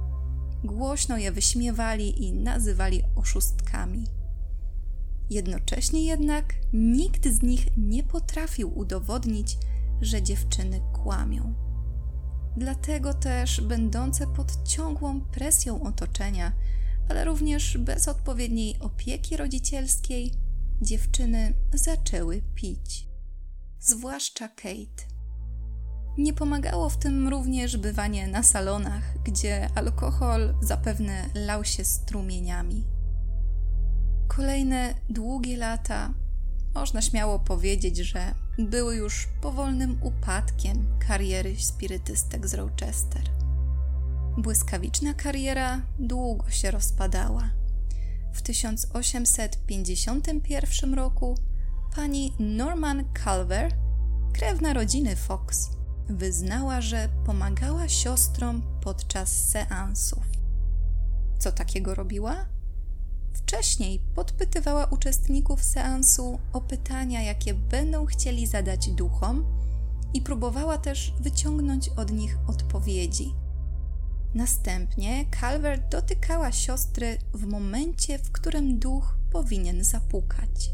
głośno 0.64 1.16
je 1.16 1.32
wyśmiewali 1.32 2.24
i 2.24 2.32
nazywali 2.32 3.02
oszustkami. 3.16 4.06
Jednocześnie 5.30 6.04
jednak 6.04 6.54
nikt 6.72 7.28
z 7.28 7.42
nich 7.42 7.66
nie 7.76 8.02
potrafił 8.02 8.78
udowodnić, 8.78 9.58
że 10.00 10.22
dziewczyny 10.22 10.80
kłamią. 10.92 11.54
Dlatego 12.56 13.14
też, 13.14 13.60
będące 13.60 14.26
pod 14.26 14.68
ciągłą 14.68 15.20
presją 15.20 15.82
otoczenia, 15.82 16.52
ale 17.08 17.24
również 17.24 17.78
bez 17.78 18.08
odpowiedniej 18.08 18.78
opieki 18.80 19.36
rodzicielskiej, 19.36 20.32
dziewczyny 20.82 21.54
zaczęły 21.74 22.42
pić. 22.54 23.08
Zwłaszcza 23.80 24.48
Kate. 24.48 25.12
Nie 26.18 26.32
pomagało 26.32 26.88
w 26.88 26.96
tym 26.96 27.28
również 27.28 27.76
bywanie 27.76 28.28
na 28.28 28.42
salonach, 28.42 29.22
gdzie 29.24 29.68
alkohol 29.74 30.54
zapewne 30.62 31.26
lał 31.34 31.64
się 31.64 31.84
strumieniami. 31.84 32.84
Kolejne 34.28 34.94
długie 35.10 35.56
lata, 35.56 36.14
można 36.74 37.02
śmiało 37.02 37.38
powiedzieć, 37.38 37.96
że 37.96 38.34
były 38.58 38.96
już 38.96 39.28
powolnym 39.40 39.98
upadkiem 40.02 40.98
kariery 41.08 41.56
spirytystek 41.58 42.48
z 42.48 42.54
Rochester. 42.54 43.22
Błyskawiczna 44.38 45.14
kariera 45.14 45.80
długo 45.98 46.50
się 46.50 46.70
rozpadała. 46.70 47.61
W 48.32 48.42
1851 48.42 50.94
roku 50.94 51.38
pani 51.96 52.32
Norman 52.38 53.04
Culver, 53.24 53.72
krewna 54.32 54.72
rodziny 54.72 55.16
Fox, 55.16 55.70
wyznała, 56.08 56.80
że 56.80 57.08
pomagała 57.26 57.88
siostrom 57.88 58.62
podczas 58.80 59.48
seansów. 59.48 60.24
Co 61.38 61.52
takiego 61.52 61.94
robiła? 61.94 62.46
Wcześniej 63.32 64.00
podpytywała 64.14 64.86
uczestników 64.86 65.64
seansu 65.64 66.38
o 66.52 66.60
pytania, 66.60 67.22
jakie 67.22 67.54
będą 67.54 68.06
chcieli 68.06 68.46
zadać 68.46 68.90
duchom, 68.90 69.62
i 70.14 70.20
próbowała 70.20 70.78
też 70.78 71.12
wyciągnąć 71.20 71.88
od 71.88 72.12
nich 72.12 72.38
odpowiedzi. 72.46 73.34
Następnie 74.34 75.24
Calvert 75.40 75.90
dotykała 75.90 76.52
siostry 76.52 77.18
w 77.34 77.46
momencie, 77.46 78.18
w 78.18 78.32
którym 78.32 78.78
duch 78.78 79.16
powinien 79.30 79.84
zapukać. 79.84 80.70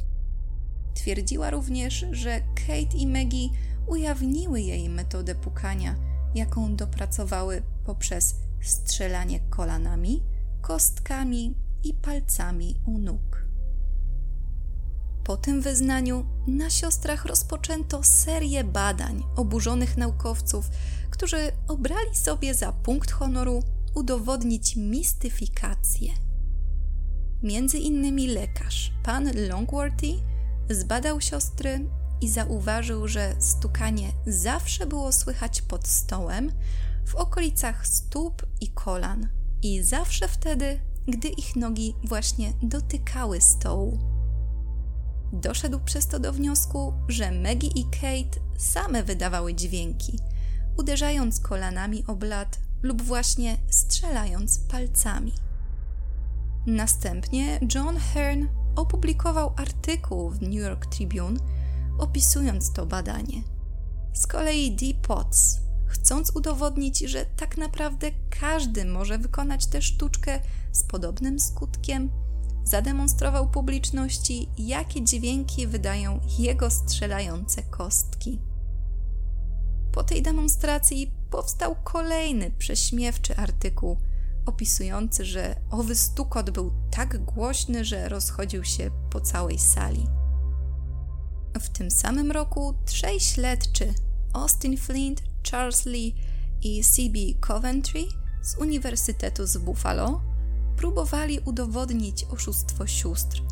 Twierdziła 0.94 1.50
również, 1.50 2.06
że 2.12 2.40
Kate 2.40 2.96
i 2.96 3.06
Maggie 3.06 3.48
ujawniły 3.86 4.60
jej 4.60 4.88
metodę 4.88 5.34
pukania, 5.34 5.94
jaką 6.34 6.76
dopracowały 6.76 7.62
poprzez 7.84 8.34
strzelanie 8.62 9.40
kolanami, 9.40 10.22
kostkami 10.60 11.54
i 11.84 11.94
palcami 11.94 12.80
u 12.86 12.98
nóg. 12.98 13.48
Po 15.24 15.36
tym 15.36 15.60
wyznaniu 15.60 16.26
na 16.46 16.70
siostrach 16.70 17.24
rozpoczęto 17.24 18.02
serię 18.02 18.64
badań 18.64 19.22
oburzonych 19.36 19.96
naukowców, 19.96 20.70
którzy 21.18 21.52
obrali 21.68 22.16
sobie 22.16 22.54
za 22.54 22.72
punkt 22.72 23.10
honoru 23.10 23.62
udowodnić 23.94 24.76
mistyfikację. 24.76 26.12
Między 27.42 27.78
innymi 27.78 28.26
lekarz, 28.26 28.92
pan 29.02 29.30
Longworthy, 29.48 30.06
zbadał 30.70 31.20
siostry 31.20 31.88
i 32.20 32.28
zauważył, 32.28 33.08
że 33.08 33.36
stukanie 33.38 34.12
zawsze 34.26 34.86
było 34.86 35.12
słychać 35.12 35.62
pod 35.62 35.88
stołem, 35.88 36.52
w 37.06 37.14
okolicach 37.14 37.86
stóp 37.86 38.46
i 38.60 38.68
kolan, 38.68 39.28
i 39.62 39.82
zawsze 39.82 40.28
wtedy, 40.28 40.80
gdy 41.08 41.28
ich 41.28 41.56
nogi 41.56 41.94
właśnie 42.04 42.52
dotykały 42.62 43.40
stołu. 43.40 43.98
Doszedł 45.32 45.80
przez 45.80 46.06
to 46.06 46.18
do 46.18 46.32
wniosku, 46.32 46.92
że 47.08 47.32
Maggie 47.32 47.70
i 47.74 47.84
Kate 47.84 48.40
same 48.58 49.02
wydawały 49.02 49.54
dźwięki, 49.54 50.18
uderzając 50.78 51.40
kolanami 51.40 52.04
o 52.06 52.14
blat 52.14 52.58
lub 52.82 53.02
właśnie 53.02 53.56
strzelając 53.70 54.58
palcami. 54.58 55.32
Następnie 56.66 57.60
John 57.74 57.96
Hearn 57.96 58.46
opublikował 58.76 59.52
artykuł 59.56 60.30
w 60.30 60.42
New 60.42 60.54
York 60.54 60.86
Tribune 60.86 61.38
opisując 61.98 62.72
to 62.72 62.86
badanie. 62.86 63.42
Z 64.12 64.26
kolei 64.26 64.76
Dee 64.76 64.94
Potts, 64.94 65.60
chcąc 65.86 66.36
udowodnić, 66.36 66.98
że 66.98 67.26
tak 67.26 67.56
naprawdę 67.56 68.10
każdy 68.40 68.84
może 68.84 69.18
wykonać 69.18 69.66
tę 69.66 69.82
sztuczkę 69.82 70.40
z 70.72 70.84
podobnym 70.84 71.40
skutkiem, 71.40 72.10
zademonstrował 72.64 73.50
publiczności, 73.50 74.48
jakie 74.58 75.04
dźwięki 75.04 75.66
wydają 75.66 76.20
jego 76.38 76.70
strzelające 76.70 77.62
kostki. 77.62 78.47
Po 79.92 80.04
tej 80.04 80.22
demonstracji 80.22 81.12
powstał 81.30 81.76
kolejny 81.84 82.50
prześmiewczy 82.58 83.36
artykuł 83.36 83.96
opisujący, 84.46 85.24
że 85.24 85.56
owy 85.70 85.96
stukot 85.96 86.50
był 86.50 86.72
tak 86.90 87.24
głośny, 87.24 87.84
że 87.84 88.08
rozchodził 88.08 88.64
się 88.64 88.90
po 89.10 89.20
całej 89.20 89.58
sali. 89.58 90.06
W 91.60 91.68
tym 91.68 91.90
samym 91.90 92.30
roku 92.30 92.74
trzej 92.86 93.20
śledczy 93.20 93.94
Austin 94.32 94.76
Flint, 94.76 95.22
Charles 95.50 95.86
Lee 95.86 96.14
i 96.62 96.84
C.B. 96.84 97.18
Coventry 97.40 98.04
z 98.42 98.56
Uniwersytetu 98.56 99.46
z 99.46 99.56
Buffalo 99.56 100.20
próbowali 100.76 101.40
udowodnić 101.40 102.24
oszustwo 102.24 102.86
sióstr, 102.86 103.42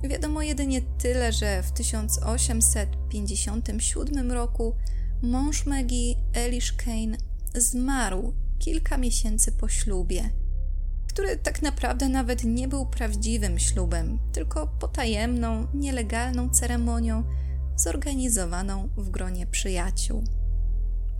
wiadomo 0.03 0.41
jedynie 0.41 0.81
tyle, 0.81 1.33
że 1.33 1.63
w 1.63 1.71
1857 1.71 4.31
roku 4.31 4.75
mąż 5.21 5.65
Maggie, 5.65 6.15
Elish 6.33 6.73
Kane, 6.73 7.17
zmarł 7.55 8.33
kilka 8.59 8.97
miesięcy 8.97 9.51
po 9.51 9.69
ślubie, 9.69 10.29
który 11.07 11.37
tak 11.37 11.61
naprawdę 11.61 12.09
nawet 12.09 12.43
nie 12.43 12.67
był 12.67 12.85
prawdziwym 12.85 13.59
ślubem, 13.59 14.19
tylko 14.31 14.67
potajemną, 14.67 15.67
nielegalną 15.73 16.49
ceremonią 16.49 17.23
zorganizowaną 17.75 18.89
w 18.97 19.09
gronie 19.09 19.47
przyjaciół. 19.47 20.40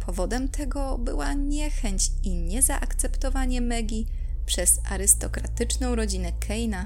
Powodem 0.06 0.50
tego 0.50 0.98
była 0.98 1.34
niechęć 1.34 2.12
i 2.24 2.36
niezaakceptowanie 2.36 3.62
Megi 3.62 4.08
przez 4.46 4.80
arystokratyczną 4.90 5.96
rodzinę 5.96 6.32
Keina, 6.32 6.86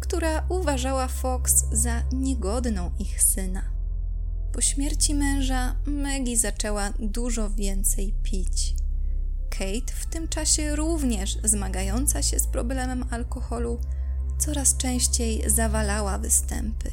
która 0.00 0.46
uważała 0.48 1.08
Fox 1.08 1.64
za 1.72 2.02
niegodną 2.12 2.90
ich 2.98 3.22
syna. 3.22 3.62
Po 4.52 4.60
śmierci 4.60 5.14
męża 5.14 5.76
Maggie 5.86 6.36
zaczęła 6.36 6.92
dużo 6.98 7.50
więcej 7.50 8.14
pić. 8.22 8.74
Kate, 9.50 9.92
w 9.94 10.06
tym 10.06 10.28
czasie 10.28 10.76
również 10.76 11.38
zmagająca 11.44 12.22
się 12.22 12.38
z 12.38 12.46
problemem 12.46 13.04
alkoholu, 13.10 13.80
coraz 14.38 14.76
częściej 14.76 15.50
zawalała 15.50 16.18
występy. 16.18 16.90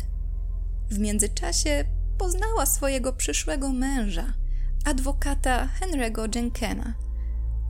W 0.89 1.00
międzyczasie 1.00 1.86
poznała 2.17 2.65
swojego 2.65 3.13
przyszłego 3.13 3.69
męża, 3.69 4.34
adwokata 4.89 5.69
Henry'ego 5.80 6.36
Jenkena, 6.36 6.93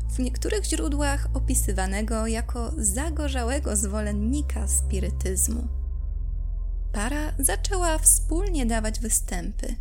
w 0.09 0.19
niektórych 0.19 0.65
źródłach 0.65 1.27
opisywanego 1.33 2.27
jako 2.27 2.71
zagorzałego 2.77 3.75
zwolennika 3.75 4.67
spirytyzmu. 4.67 5.67
Para 6.91 7.33
zaczęła 7.39 7.97
wspólnie 7.97 8.65
dawać 8.65 8.99
występy, 8.99 9.75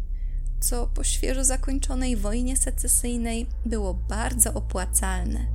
co 0.61 0.87
po 0.87 1.05
świeżo 1.05 1.44
zakończonej 1.44 2.16
wojnie 2.16 2.57
secesyjnej 2.57 3.46
było 3.66 3.94
bardzo 3.94 4.55
opłacalne, 4.55 5.46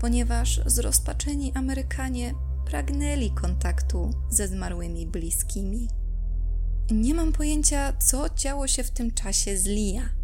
ponieważ 0.00 0.60
zrozpaczeni 0.66 1.52
Amerykanie 1.54 2.34
pragnęli 2.66 3.30
kontaktu 3.30 4.10
ze 4.30 4.48
zmarłymi 4.48 5.06
bliskimi. 5.06 5.88
Nie 6.90 7.14
mam 7.14 7.32
pojęcia, 7.32 7.92
co 7.92 8.34
działo 8.34 8.68
się 8.68 8.84
w 8.84 8.90
tym 8.90 9.10
czasie 9.14 9.58
z 9.58 9.66
Lia. 9.66 10.23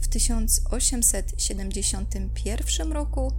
W 0.00 0.08
1871 0.08 2.92
roku 2.92 3.32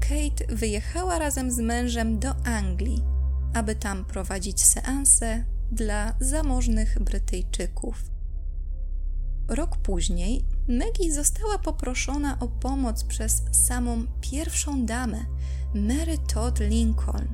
Kate 0.00 0.56
wyjechała 0.56 1.18
razem 1.18 1.50
z 1.50 1.58
mężem 1.58 2.18
do 2.18 2.34
Anglii, 2.44 3.02
aby 3.54 3.74
tam 3.74 4.04
prowadzić 4.04 4.64
seanse 4.64 5.44
dla 5.72 6.14
zamożnych 6.20 6.98
Brytyjczyków. 7.00 8.04
Rok 9.48 9.76
później 9.76 10.44
Maggie 10.68 11.14
została 11.14 11.58
poproszona 11.58 12.38
o 12.40 12.48
pomoc 12.48 13.04
przez 13.04 13.42
samą 13.66 14.06
pierwszą 14.20 14.86
damę, 14.86 15.26
Mary 15.74 16.18
Todd 16.34 16.60
Lincoln, 16.60 17.28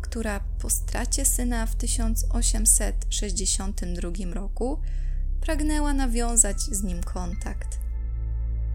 która 0.00 0.40
po 0.40 0.70
stracie 0.70 1.24
syna 1.24 1.66
w 1.66 1.76
1862 1.76 4.34
roku 4.34 4.80
pragnęła 5.40 5.94
nawiązać 5.94 6.60
z 6.60 6.82
nim 6.82 7.02
kontakt. 7.02 7.89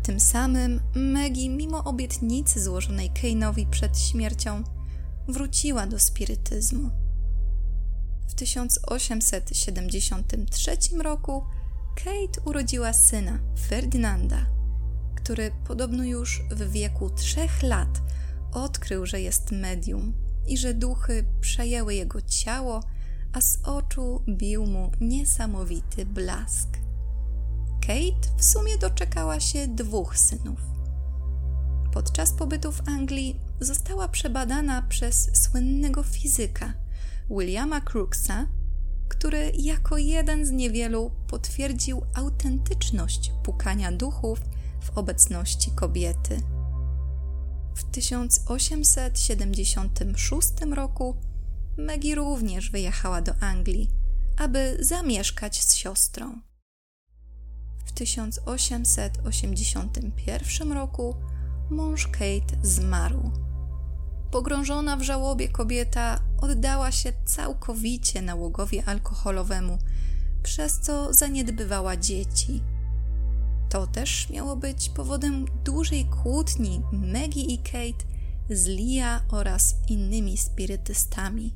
Tym 0.05 0.19
samym 0.19 0.81
Maggie, 0.95 1.49
mimo 1.49 1.83
obietnicy 1.83 2.63
złożonej 2.63 3.11
Kane'owi 3.11 3.69
przed 3.69 3.99
śmiercią, 3.99 4.63
wróciła 5.27 5.87
do 5.87 5.99
spirytyzmu. 5.99 6.89
W 8.27 8.33
1873 8.33 10.77
roku 11.03 11.43
Kate 11.95 12.41
urodziła 12.45 12.93
syna, 12.93 13.39
Ferdynanda, 13.67 14.45
który 15.15 15.51
podobno 15.67 16.03
już 16.03 16.41
w 16.51 16.71
wieku 16.71 17.09
trzech 17.09 17.63
lat 17.63 18.01
odkrył, 18.53 19.05
że 19.05 19.21
jest 19.21 19.51
medium 19.51 20.13
i 20.47 20.57
że 20.57 20.73
duchy 20.73 21.25
przejęły 21.41 21.95
jego 21.95 22.21
ciało, 22.21 22.83
a 23.33 23.41
z 23.41 23.59
oczu 23.63 24.23
bił 24.29 24.65
mu 24.65 24.91
niesamowity 25.01 26.05
blask. 26.05 26.84
Kate 27.87 28.27
w 28.37 28.45
sumie 28.45 28.77
doczekała 28.77 29.39
się 29.39 29.67
dwóch 29.67 30.17
synów. 30.17 30.59
Podczas 31.93 32.33
pobytu 32.33 32.71
w 32.71 32.87
Anglii 32.87 33.39
została 33.59 34.07
przebadana 34.07 34.81
przez 34.81 35.43
słynnego 35.43 36.03
fizyka 36.03 36.73
Williama 37.29 37.81
Crookesa, 37.81 38.47
który 39.07 39.51
jako 39.57 39.97
jeden 39.97 40.45
z 40.45 40.51
niewielu 40.51 41.11
potwierdził 41.27 42.01
autentyczność 42.13 43.31
pukania 43.43 43.91
duchów 43.91 44.41
w 44.81 44.97
obecności 44.97 45.71
kobiety. 45.71 46.41
W 47.75 47.83
1876 47.83 50.49
roku 50.71 51.15
Maggie 51.77 52.15
również 52.15 52.71
wyjechała 52.71 53.21
do 53.21 53.35
Anglii, 53.39 53.89
aby 54.37 54.77
zamieszkać 54.79 55.63
z 55.63 55.75
siostrą. 55.75 56.44
W 57.85 57.91
1881 57.91 60.71
roku 60.71 61.15
mąż 61.69 62.07
Kate 62.07 62.57
zmarł. 62.63 63.31
Pogrążona 64.31 64.97
w 64.97 65.01
żałobie 65.01 65.49
kobieta 65.49 66.19
oddała 66.41 66.91
się 66.91 67.13
całkowicie 67.25 68.21
nałogowi 68.21 68.81
alkoholowemu, 68.81 69.77
przez 70.43 70.79
co 70.79 71.13
zaniedbywała 71.13 71.97
dzieci. 71.97 72.61
To 73.69 73.87
też 73.87 74.29
miało 74.29 74.55
być 74.55 74.89
powodem 74.89 75.45
dużej 75.63 76.05
kłótni 76.05 76.81
Maggie 76.91 77.43
i 77.43 77.57
Kate 77.57 78.05
z 78.49 78.67
Lia 78.67 79.21
oraz 79.31 79.75
innymi 79.87 80.37
spirytystami. 80.37 81.53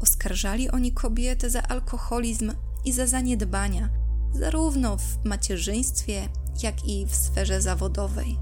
Oskarżali 0.00 0.70
oni 0.70 0.92
kobietę 0.92 1.50
za 1.50 1.62
alkoholizm 1.62 2.52
i 2.84 2.92
za 2.92 3.06
zaniedbania, 3.06 3.88
zarówno 4.34 4.96
w 4.96 5.24
macierzyństwie, 5.24 6.28
jak 6.62 6.88
i 6.88 7.06
w 7.06 7.14
sferze 7.14 7.62
zawodowej. 7.62 8.38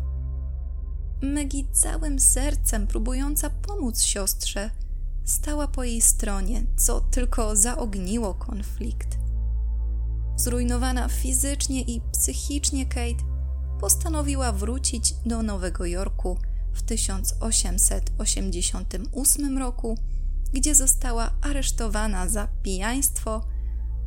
Maggie 1.22 1.64
całym 1.72 2.20
sercem 2.20 2.86
próbująca 2.86 3.50
pomóc 3.50 4.00
siostrze, 4.00 4.70
stała 5.24 5.68
po 5.68 5.84
jej 5.84 6.00
stronie, 6.00 6.64
co 6.76 7.00
tylko 7.00 7.56
zaogniło 7.56 8.34
konflikt. 8.34 9.18
Zrujnowana 10.36 11.08
fizycznie 11.08 11.82
i 11.82 12.00
psychicznie 12.12 12.86
Kate 12.86 13.24
postanowiła 13.80 14.52
wrócić 14.52 15.14
do 15.26 15.42
Nowego 15.42 15.86
Jorku 15.86 16.38
w 16.72 16.82
1888 16.82 19.58
roku, 19.58 19.98
gdzie 20.52 20.74
została 20.74 21.30
aresztowana 21.40 22.28
za 22.28 22.48
pijaństwo, 22.62 23.44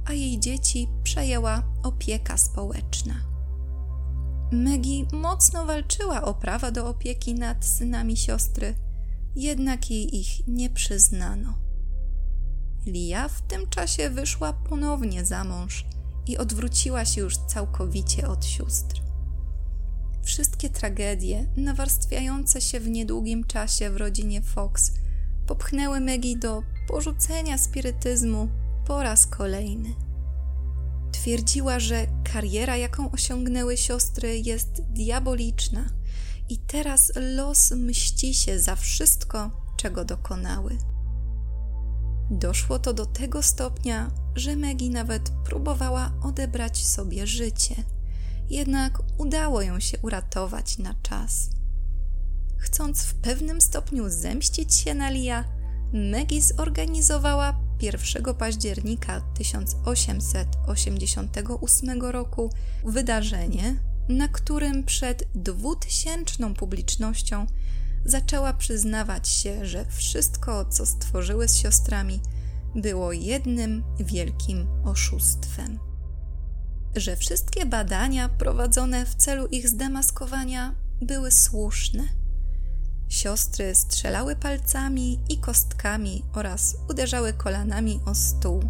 a 0.06 0.14
jej 0.14 0.40
dzieci 0.40 0.88
przejęła 1.04 1.64
opieka 1.84 2.38
społeczna. 2.38 3.16
Maggie 4.52 5.06
mocno 5.14 5.66
walczyła 5.66 6.22
o 6.22 6.34
prawa 6.34 6.72
do 6.72 6.88
opieki 6.88 7.34
nad 7.34 7.66
synami 7.66 8.18
siostry, 8.18 8.76
jednak 9.36 9.92
jej 9.92 10.20
ich 10.20 10.48
nie 10.48 10.70
przyznano. 10.70 11.54
Lia 12.86 13.28
w 13.28 13.42
tym 13.42 13.70
czasie 13.70 14.10
wyszła 14.10 14.54
ponownie 14.54 15.26
za 15.26 15.44
mąż 15.44 15.86
i 16.28 16.38
odwróciła 16.38 17.06
się 17.06 17.22
już 17.22 17.38
całkowicie 17.38 18.28
od 18.28 18.46
sióstr. 18.46 19.02
Wszystkie 20.24 20.70
tragedie 20.70 21.46
nawarstwiające 21.58 22.62
się 22.62 22.80
w 22.80 22.90
niedługim 22.90 23.44
czasie 23.44 23.90
w 23.90 23.98
rodzinie 23.98 24.42
Fox 24.42 24.92
popchnęły 25.48 26.00
Maggie 26.00 26.38
do 26.38 26.64
porzucenia 26.88 27.58
spirytyzmu 27.58 28.50
po 28.86 29.04
raz 29.04 29.28
kolejny. 29.28 29.96
Twierdziła, 31.12 31.80
że 31.80 32.08
kariera, 32.34 32.78
jaką 32.78 33.12
osiągnęły 33.12 33.78
siostry, 33.78 34.40
jest 34.40 34.82
diaboliczna 34.82 35.86
i 36.50 36.58
teraz 36.58 37.12
los 37.16 37.72
mści 37.72 38.34
się 38.34 38.60
za 38.60 38.76
wszystko, 38.76 39.52
czego 39.78 40.06
dokonały. 40.06 40.78
Doszło 42.32 42.80
to 42.80 42.94
do 42.94 43.06
tego 43.06 43.44
stopnia, 43.44 44.12
że 44.36 44.56
Maggie 44.56 44.90
nawet 44.90 45.32
próbowała 45.46 46.12
odebrać 46.24 46.86
sobie 46.86 47.28
życie, 47.28 47.76
jednak 48.50 49.02
udało 49.18 49.62
ją 49.62 49.80
się 49.80 49.98
uratować 50.00 50.78
na 50.78 50.94
czas. 50.94 51.50
Chcąc 52.58 53.04
w 53.04 53.16
pewnym 53.16 53.62
stopniu 53.62 54.10
zemścić 54.10 54.74
się 54.74 54.94
na 54.94 55.10
Lia, 55.10 55.44
Maggie 55.94 56.42
zorganizowała 56.42 57.65
1 57.82 58.36
października 58.36 59.22
1888 59.22 62.02
roku 62.02 62.50
wydarzenie, 62.86 63.76
na 64.10 64.28
którym 64.28 64.84
przed 64.84 65.24
dwutysięczną 65.36 66.54
publicznością 66.54 67.46
zaczęła 68.06 68.54
przyznawać 68.54 69.28
się, 69.28 69.66
że 69.66 69.86
wszystko, 69.86 70.66
co 70.66 70.86
stworzyły 70.86 71.48
z 71.48 71.58
siostrami, 71.58 72.20
było 72.76 73.14
jednym 73.14 73.84
wielkim 74.00 74.68
oszustwem. 74.84 75.80
Że 76.96 77.16
wszystkie 77.16 77.66
badania 77.66 78.30
prowadzone 78.30 79.06
w 79.06 79.16
celu 79.16 79.48
ich 79.48 79.70
zdemaskowania 79.70 80.76
były 81.02 81.32
słuszne. 81.32 82.04
Siostry 83.10 83.76
strzelały 83.76 84.36
palcami 84.36 85.20
i 85.30 85.38
kostkami 85.38 86.24
oraz 86.34 86.76
uderzały 86.90 87.34
kolanami 87.34 88.00
o 88.06 88.16
stół. 88.16 88.64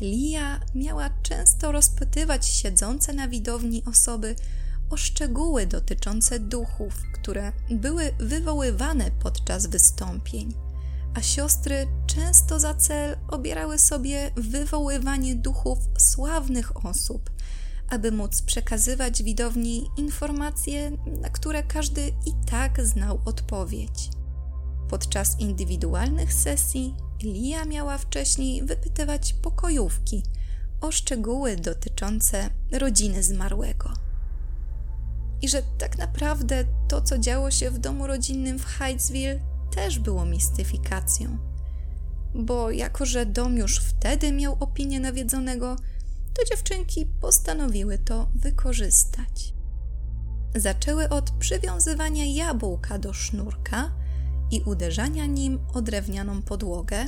Lia 0.00 0.60
miała 0.74 1.10
często 1.22 1.72
rozpytywać 1.72 2.46
siedzące 2.46 3.12
na 3.12 3.28
widowni 3.28 3.82
osoby 3.84 4.36
o 4.90 4.96
szczegóły 4.96 5.66
dotyczące 5.66 6.40
duchów, 6.40 7.02
które 7.14 7.52
były 7.70 8.12
wywoływane 8.18 9.10
podczas 9.10 9.66
wystąpień, 9.66 10.54
a 11.14 11.22
siostry 11.22 11.86
często 12.06 12.60
za 12.60 12.74
cel 12.74 13.16
obierały 13.28 13.78
sobie 13.78 14.30
wywoływanie 14.36 15.34
duchów 15.34 15.78
sławnych 15.98 16.86
osób, 16.86 17.30
aby 17.90 18.12
móc 18.12 18.42
przekazywać 18.42 19.22
widowni 19.22 19.90
informacje, 19.96 20.90
na 21.20 21.30
które 21.30 21.62
każdy 21.62 22.08
i 22.08 22.32
tak 22.50 22.86
znał 22.86 23.20
odpowiedź. 23.24 24.10
Podczas 24.88 25.40
indywidualnych 25.40 26.34
sesji 26.34 26.94
Lia 27.22 27.64
miała 27.64 27.98
wcześniej 27.98 28.62
wypytywać 28.62 29.32
pokojówki 29.32 30.22
o 30.80 30.92
szczegóły 30.92 31.56
dotyczące 31.56 32.50
rodziny 32.72 33.22
zmarłego. 33.22 33.90
I 35.42 35.48
że 35.48 35.62
tak 35.78 35.98
naprawdę 35.98 36.64
to, 36.88 37.02
co 37.02 37.18
działo 37.18 37.50
się 37.50 37.70
w 37.70 37.78
domu 37.78 38.06
rodzinnym 38.06 38.58
w 38.58 38.64
Hydesville, 38.64 39.40
też 39.74 39.98
było 39.98 40.24
mistyfikacją. 40.24 41.38
Bo 42.34 42.70
jako, 42.70 43.06
że 43.06 43.26
dom 43.26 43.56
już 43.56 43.78
wtedy 43.78 44.32
miał 44.32 44.56
opinię 44.60 45.00
nawiedzonego, 45.00 45.76
to 46.36 46.44
dziewczynki 46.44 47.06
postanowiły 47.20 47.98
to 47.98 48.28
wykorzystać. 48.34 49.54
Zaczęły 50.54 51.08
od 51.08 51.30
przywiązywania 51.30 52.24
jabłka 52.24 52.98
do 52.98 53.12
sznurka 53.12 53.92
i 54.50 54.60
uderzania 54.60 55.26
nim 55.26 55.58
o 55.74 55.82
drewnianą 55.82 56.42
podłogę, 56.42 57.04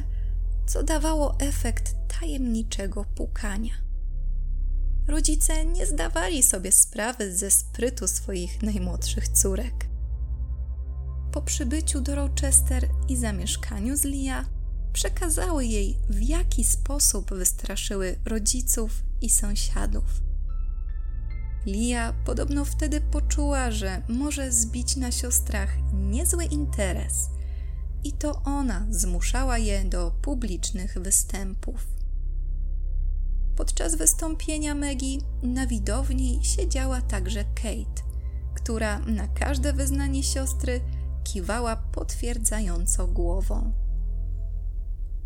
co 0.66 0.82
dawało 0.82 1.40
efekt 1.40 1.94
tajemniczego 2.20 3.04
pukania. 3.04 3.74
Rodzice 5.08 5.64
nie 5.64 5.86
zdawali 5.86 6.42
sobie 6.42 6.72
sprawy 6.72 7.36
ze 7.36 7.50
sprytu 7.50 8.08
swoich 8.08 8.62
najmłodszych 8.62 9.28
córek. 9.28 9.88
Po 11.32 11.42
przybyciu 11.42 12.00
do 12.00 12.14
Rochester 12.14 12.88
i 13.08 13.16
zamieszkaniu 13.16 13.96
z 13.96 14.04
Lia, 14.04 14.44
przekazały 14.92 15.64
jej, 15.64 15.98
w 16.08 16.22
jaki 16.22 16.64
sposób 16.64 17.34
wystraszyły 17.34 18.18
rodziców 18.24 19.07
i 19.22 19.30
sąsiadów. 19.30 20.22
Lia 21.66 22.12
podobno 22.24 22.64
wtedy 22.64 23.00
poczuła, 23.00 23.70
że 23.70 24.02
może 24.08 24.52
zbić 24.52 24.96
na 24.96 25.12
siostrach 25.12 25.70
niezły 25.92 26.44
interes 26.44 27.30
i 28.04 28.12
to 28.12 28.42
ona 28.44 28.86
zmuszała 28.90 29.58
je 29.58 29.84
do 29.84 30.10
publicznych 30.22 30.98
występów. 30.98 31.86
Podczas 33.56 33.94
wystąpienia 33.94 34.74
Maggie 34.74 35.18
na 35.42 35.66
widowni 35.66 36.40
siedziała 36.42 37.02
także 37.02 37.44
Kate, 37.44 38.02
która 38.54 38.98
na 38.98 39.28
każde 39.28 39.72
wyznanie 39.72 40.22
siostry 40.22 40.80
kiwała 41.24 41.76
potwierdzająco 41.76 43.06
głową. 43.06 43.72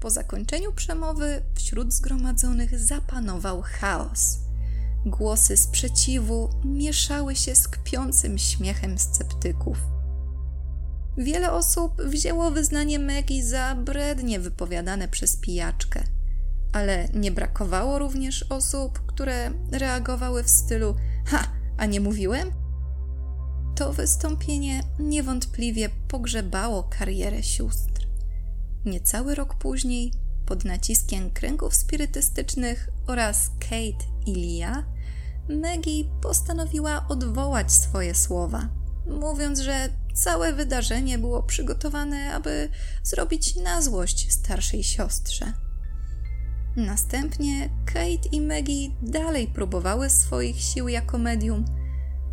Po 0.02 0.10
zakończeniu 0.10 0.72
przemowy 0.72 1.42
wśród 1.54 1.92
zgromadzonych 1.92 2.78
zapanował 2.78 3.62
chaos. 3.64 4.38
Głosy 5.06 5.56
sprzeciwu 5.56 6.50
mieszały 6.64 7.36
się 7.36 7.54
z 7.54 7.68
kpiącym 7.68 8.38
śmiechem 8.38 8.98
sceptyków. 8.98 9.78
Wiele 11.16 11.52
osób 11.52 12.02
wzięło 12.02 12.50
wyznanie 12.50 12.98
Maggie 12.98 13.44
za 13.44 13.74
brednie 13.74 14.40
wypowiadane 14.40 15.08
przez 15.08 15.36
pijaczkę, 15.36 16.04
ale 16.72 17.08
nie 17.14 17.30
brakowało 17.30 17.98
również 17.98 18.42
osób, 18.50 19.06
które 19.06 19.50
reagowały 19.72 20.42
w 20.42 20.50
stylu: 20.50 20.94
Ha, 21.26 21.46
a 21.76 21.86
nie 21.86 22.00
mówiłem? 22.00 22.50
To 23.76 23.92
wystąpienie 23.92 24.82
niewątpliwie 24.98 25.88
pogrzebało 26.08 26.82
karierę 26.82 27.42
sióstr. 27.42 28.11
Niecały 28.84 29.34
rok 29.34 29.54
później, 29.54 30.12
pod 30.46 30.64
naciskiem 30.64 31.30
kręgów 31.30 31.74
spirytystycznych 31.74 32.88
oraz 33.06 33.50
Kate 33.60 34.04
i 34.26 34.32
Lia, 34.32 34.84
Maggie 35.48 36.04
postanowiła 36.22 37.08
odwołać 37.08 37.72
swoje 37.72 38.14
słowa, 38.14 38.68
mówiąc, 39.06 39.60
że 39.60 39.88
całe 40.14 40.52
wydarzenie 40.52 41.18
było 41.18 41.42
przygotowane, 41.42 42.34
aby 42.34 42.68
zrobić 43.02 43.56
na 43.56 43.82
złość 43.82 44.32
starszej 44.32 44.84
siostrze. 44.84 45.52
Następnie 46.76 47.70
Kate 47.86 48.28
i 48.32 48.40
Maggie 48.40 48.90
dalej 49.02 49.46
próbowały 49.46 50.10
swoich 50.10 50.60
sił 50.60 50.88
jako 50.88 51.18
medium, 51.18 51.64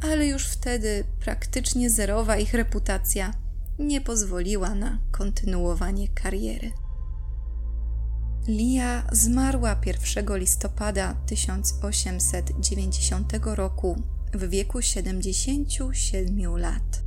ale 0.04 0.28
już 0.28 0.48
wtedy 0.48 1.04
praktycznie 1.20 1.90
zerowa 1.90 2.38
ich 2.38 2.54
reputacja 2.54 3.34
nie 3.80 4.02
pozwoliła 4.02 4.76
na 4.76 5.00
kontynuowanie 5.12 6.08
kariery. 6.08 6.72
Lia 8.48 9.04
zmarła 9.12 9.82
1 9.86 10.38
listopada 10.38 11.14
1890 11.14 13.34
roku 13.44 14.02
w 14.34 14.50
wieku 14.50 14.82
77 14.82 16.58
lat. 16.58 17.04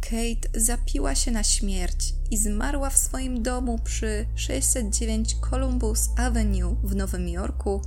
Kate 0.00 0.60
zapiła 0.60 1.14
się 1.14 1.30
na 1.30 1.42
śmierć 1.42 2.14
i 2.30 2.38
zmarła 2.38 2.90
w 2.90 2.98
swoim 2.98 3.42
domu 3.42 3.78
przy 3.84 4.26
609 4.34 5.36
Columbus 5.50 6.08
Avenue 6.16 6.76
w 6.84 6.96
Nowym 6.96 7.28
Jorku 7.28 7.82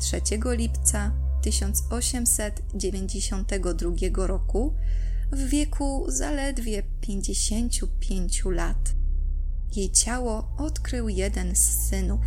3 0.00 0.20
lipca 0.44 1.12
1892 1.42 4.26
roku 4.26 4.74
w 5.32 5.48
wieku 5.48 6.04
zaledwie 6.08 6.82
55 7.00 8.44
lat. 8.44 8.94
Jej 9.76 9.92
ciało 9.92 10.48
odkrył 10.58 11.08
jeden 11.08 11.56
z 11.56 11.88
synów. 11.88 12.20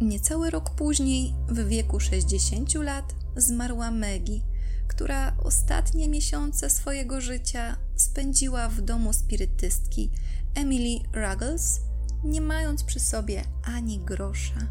Niecały 0.00 0.50
rok 0.50 0.70
później, 0.70 1.34
w 1.48 1.68
wieku 1.68 2.00
60 2.00 2.74
lat, 2.74 3.14
zmarła 3.36 3.90
Maggie, 3.90 4.40
która 4.88 5.36
ostatnie 5.38 6.08
miesiące 6.08 6.70
swojego 6.70 7.20
życia 7.20 7.76
spędziła 7.96 8.68
w 8.68 8.80
domu 8.80 9.12
spirytystki 9.12 10.10
Emily 10.54 10.98
Ruggles, 11.12 11.80
nie 12.24 12.40
mając 12.40 12.84
przy 12.84 13.00
sobie 13.00 13.44
ani 13.62 13.98
grosza. 13.98 14.68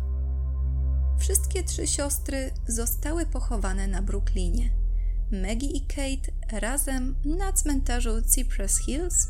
Wszystkie 1.20 1.64
trzy 1.64 1.88
siostry 1.88 2.52
zostały 2.68 3.26
pochowane 3.26 3.88
na 3.88 4.02
Brooklynie. 4.02 4.85
Maggie 5.32 5.72
i 5.72 5.82
Kate 5.82 6.60
razem 6.60 7.16
na 7.26 7.54
cmentarzu 7.54 8.22
Cypress 8.22 8.78
Hills, 8.78 9.28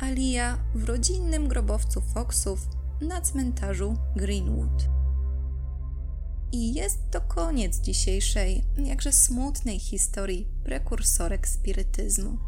a 0.00 0.10
Lia 0.10 0.58
w 0.74 0.84
rodzinnym 0.84 1.48
grobowcu 1.48 2.00
Foxów 2.00 2.68
na 3.00 3.20
cmentarzu 3.20 3.96
Greenwood. 4.16 4.88
I 6.52 6.74
jest 6.74 6.98
to 7.10 7.20
koniec 7.20 7.80
dzisiejszej, 7.80 8.64
jakże 8.84 9.12
smutnej 9.12 9.78
historii 9.78 10.48
prekursorek 10.64 11.48
spirytyzmu. 11.48 12.38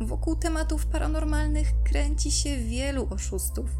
Wokół 0.00 0.36
tematów 0.36 0.86
paranormalnych 0.86 1.82
kręci 1.84 2.30
się 2.30 2.56
wielu 2.56 3.06
oszustów, 3.10 3.70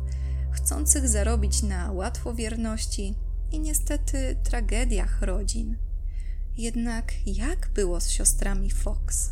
chcących 0.52 1.08
zarobić 1.08 1.62
na 1.62 1.92
łatwowierności 1.92 3.14
i 3.50 3.60
niestety 3.60 4.36
tragediach 4.44 5.22
rodzin. 5.22 5.91
Jednak 6.56 7.12
jak 7.26 7.68
było 7.74 8.00
z 8.00 8.08
siostrami 8.08 8.70
Fox? 8.70 9.30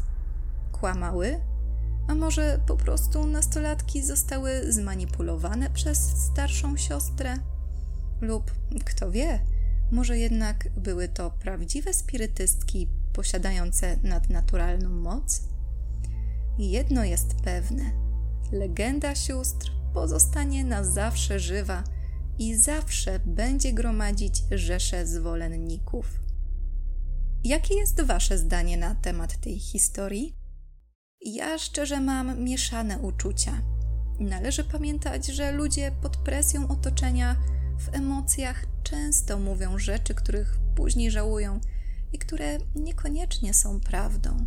Kłamały? 0.72 1.40
A 2.08 2.14
może 2.14 2.60
po 2.66 2.76
prostu 2.76 3.26
nastolatki 3.26 4.02
zostały 4.02 4.72
zmanipulowane 4.72 5.70
przez 5.70 5.98
starszą 5.98 6.76
siostrę? 6.76 7.36
Lub 8.20 8.50
kto 8.84 9.10
wie, 9.10 9.40
może 9.90 10.18
jednak 10.18 10.68
były 10.76 11.08
to 11.08 11.30
prawdziwe 11.30 11.94
spirytystki 11.94 12.88
posiadające 13.12 13.96
nadnaturalną 14.02 14.90
moc? 14.90 15.42
Jedno 16.58 17.04
jest 17.04 17.34
pewne: 17.34 17.92
legenda 18.52 19.14
sióstr 19.14 19.72
pozostanie 19.94 20.64
na 20.64 20.84
zawsze 20.84 21.40
żywa 21.40 21.84
i 22.38 22.56
zawsze 22.56 23.18
będzie 23.18 23.72
gromadzić 23.72 24.42
rzesze 24.50 25.06
zwolenników. 25.06 26.20
Jakie 27.44 27.74
jest 27.74 28.00
Wasze 28.00 28.38
zdanie 28.38 28.76
na 28.76 28.94
temat 28.94 29.40
tej 29.40 29.58
historii? 29.58 30.36
Ja 31.20 31.58
szczerze 31.58 32.00
mam 32.00 32.44
mieszane 32.44 32.98
uczucia. 32.98 33.62
Należy 34.18 34.64
pamiętać, 34.64 35.26
że 35.26 35.52
ludzie 35.52 35.92
pod 36.02 36.16
presją 36.16 36.68
otoczenia 36.68 37.36
w 37.78 37.94
emocjach 37.94 38.64
często 38.82 39.38
mówią 39.38 39.78
rzeczy, 39.78 40.14
których 40.14 40.58
później 40.76 41.10
żałują 41.10 41.60
i 42.12 42.18
które 42.18 42.58
niekoniecznie 42.74 43.54
są 43.54 43.80
prawdą. 43.80 44.46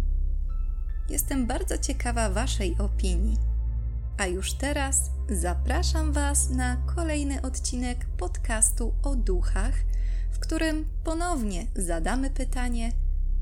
Jestem 1.09 1.47
bardzo 1.47 1.77
ciekawa 1.77 2.29
Waszej 2.29 2.77
opinii. 2.77 3.37
A 4.17 4.27
już 4.27 4.53
teraz 4.53 5.11
zapraszam 5.29 6.11
Was 6.11 6.49
na 6.49 6.77
kolejny 6.95 7.41
odcinek 7.41 8.05
podcastu 8.17 8.93
o 9.03 9.15
duchach, 9.15 9.75
którym 10.43 10.85
ponownie 11.03 11.67
zadamy 11.75 12.29
pytanie, 12.29 12.91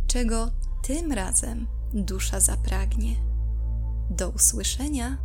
czego 0.08 0.52
tym 0.84 1.12
razem 1.12 1.68
dusza 1.94 2.40
zapragnie. 2.40 3.16
Do 4.10 4.30
usłyszenia 4.30 5.18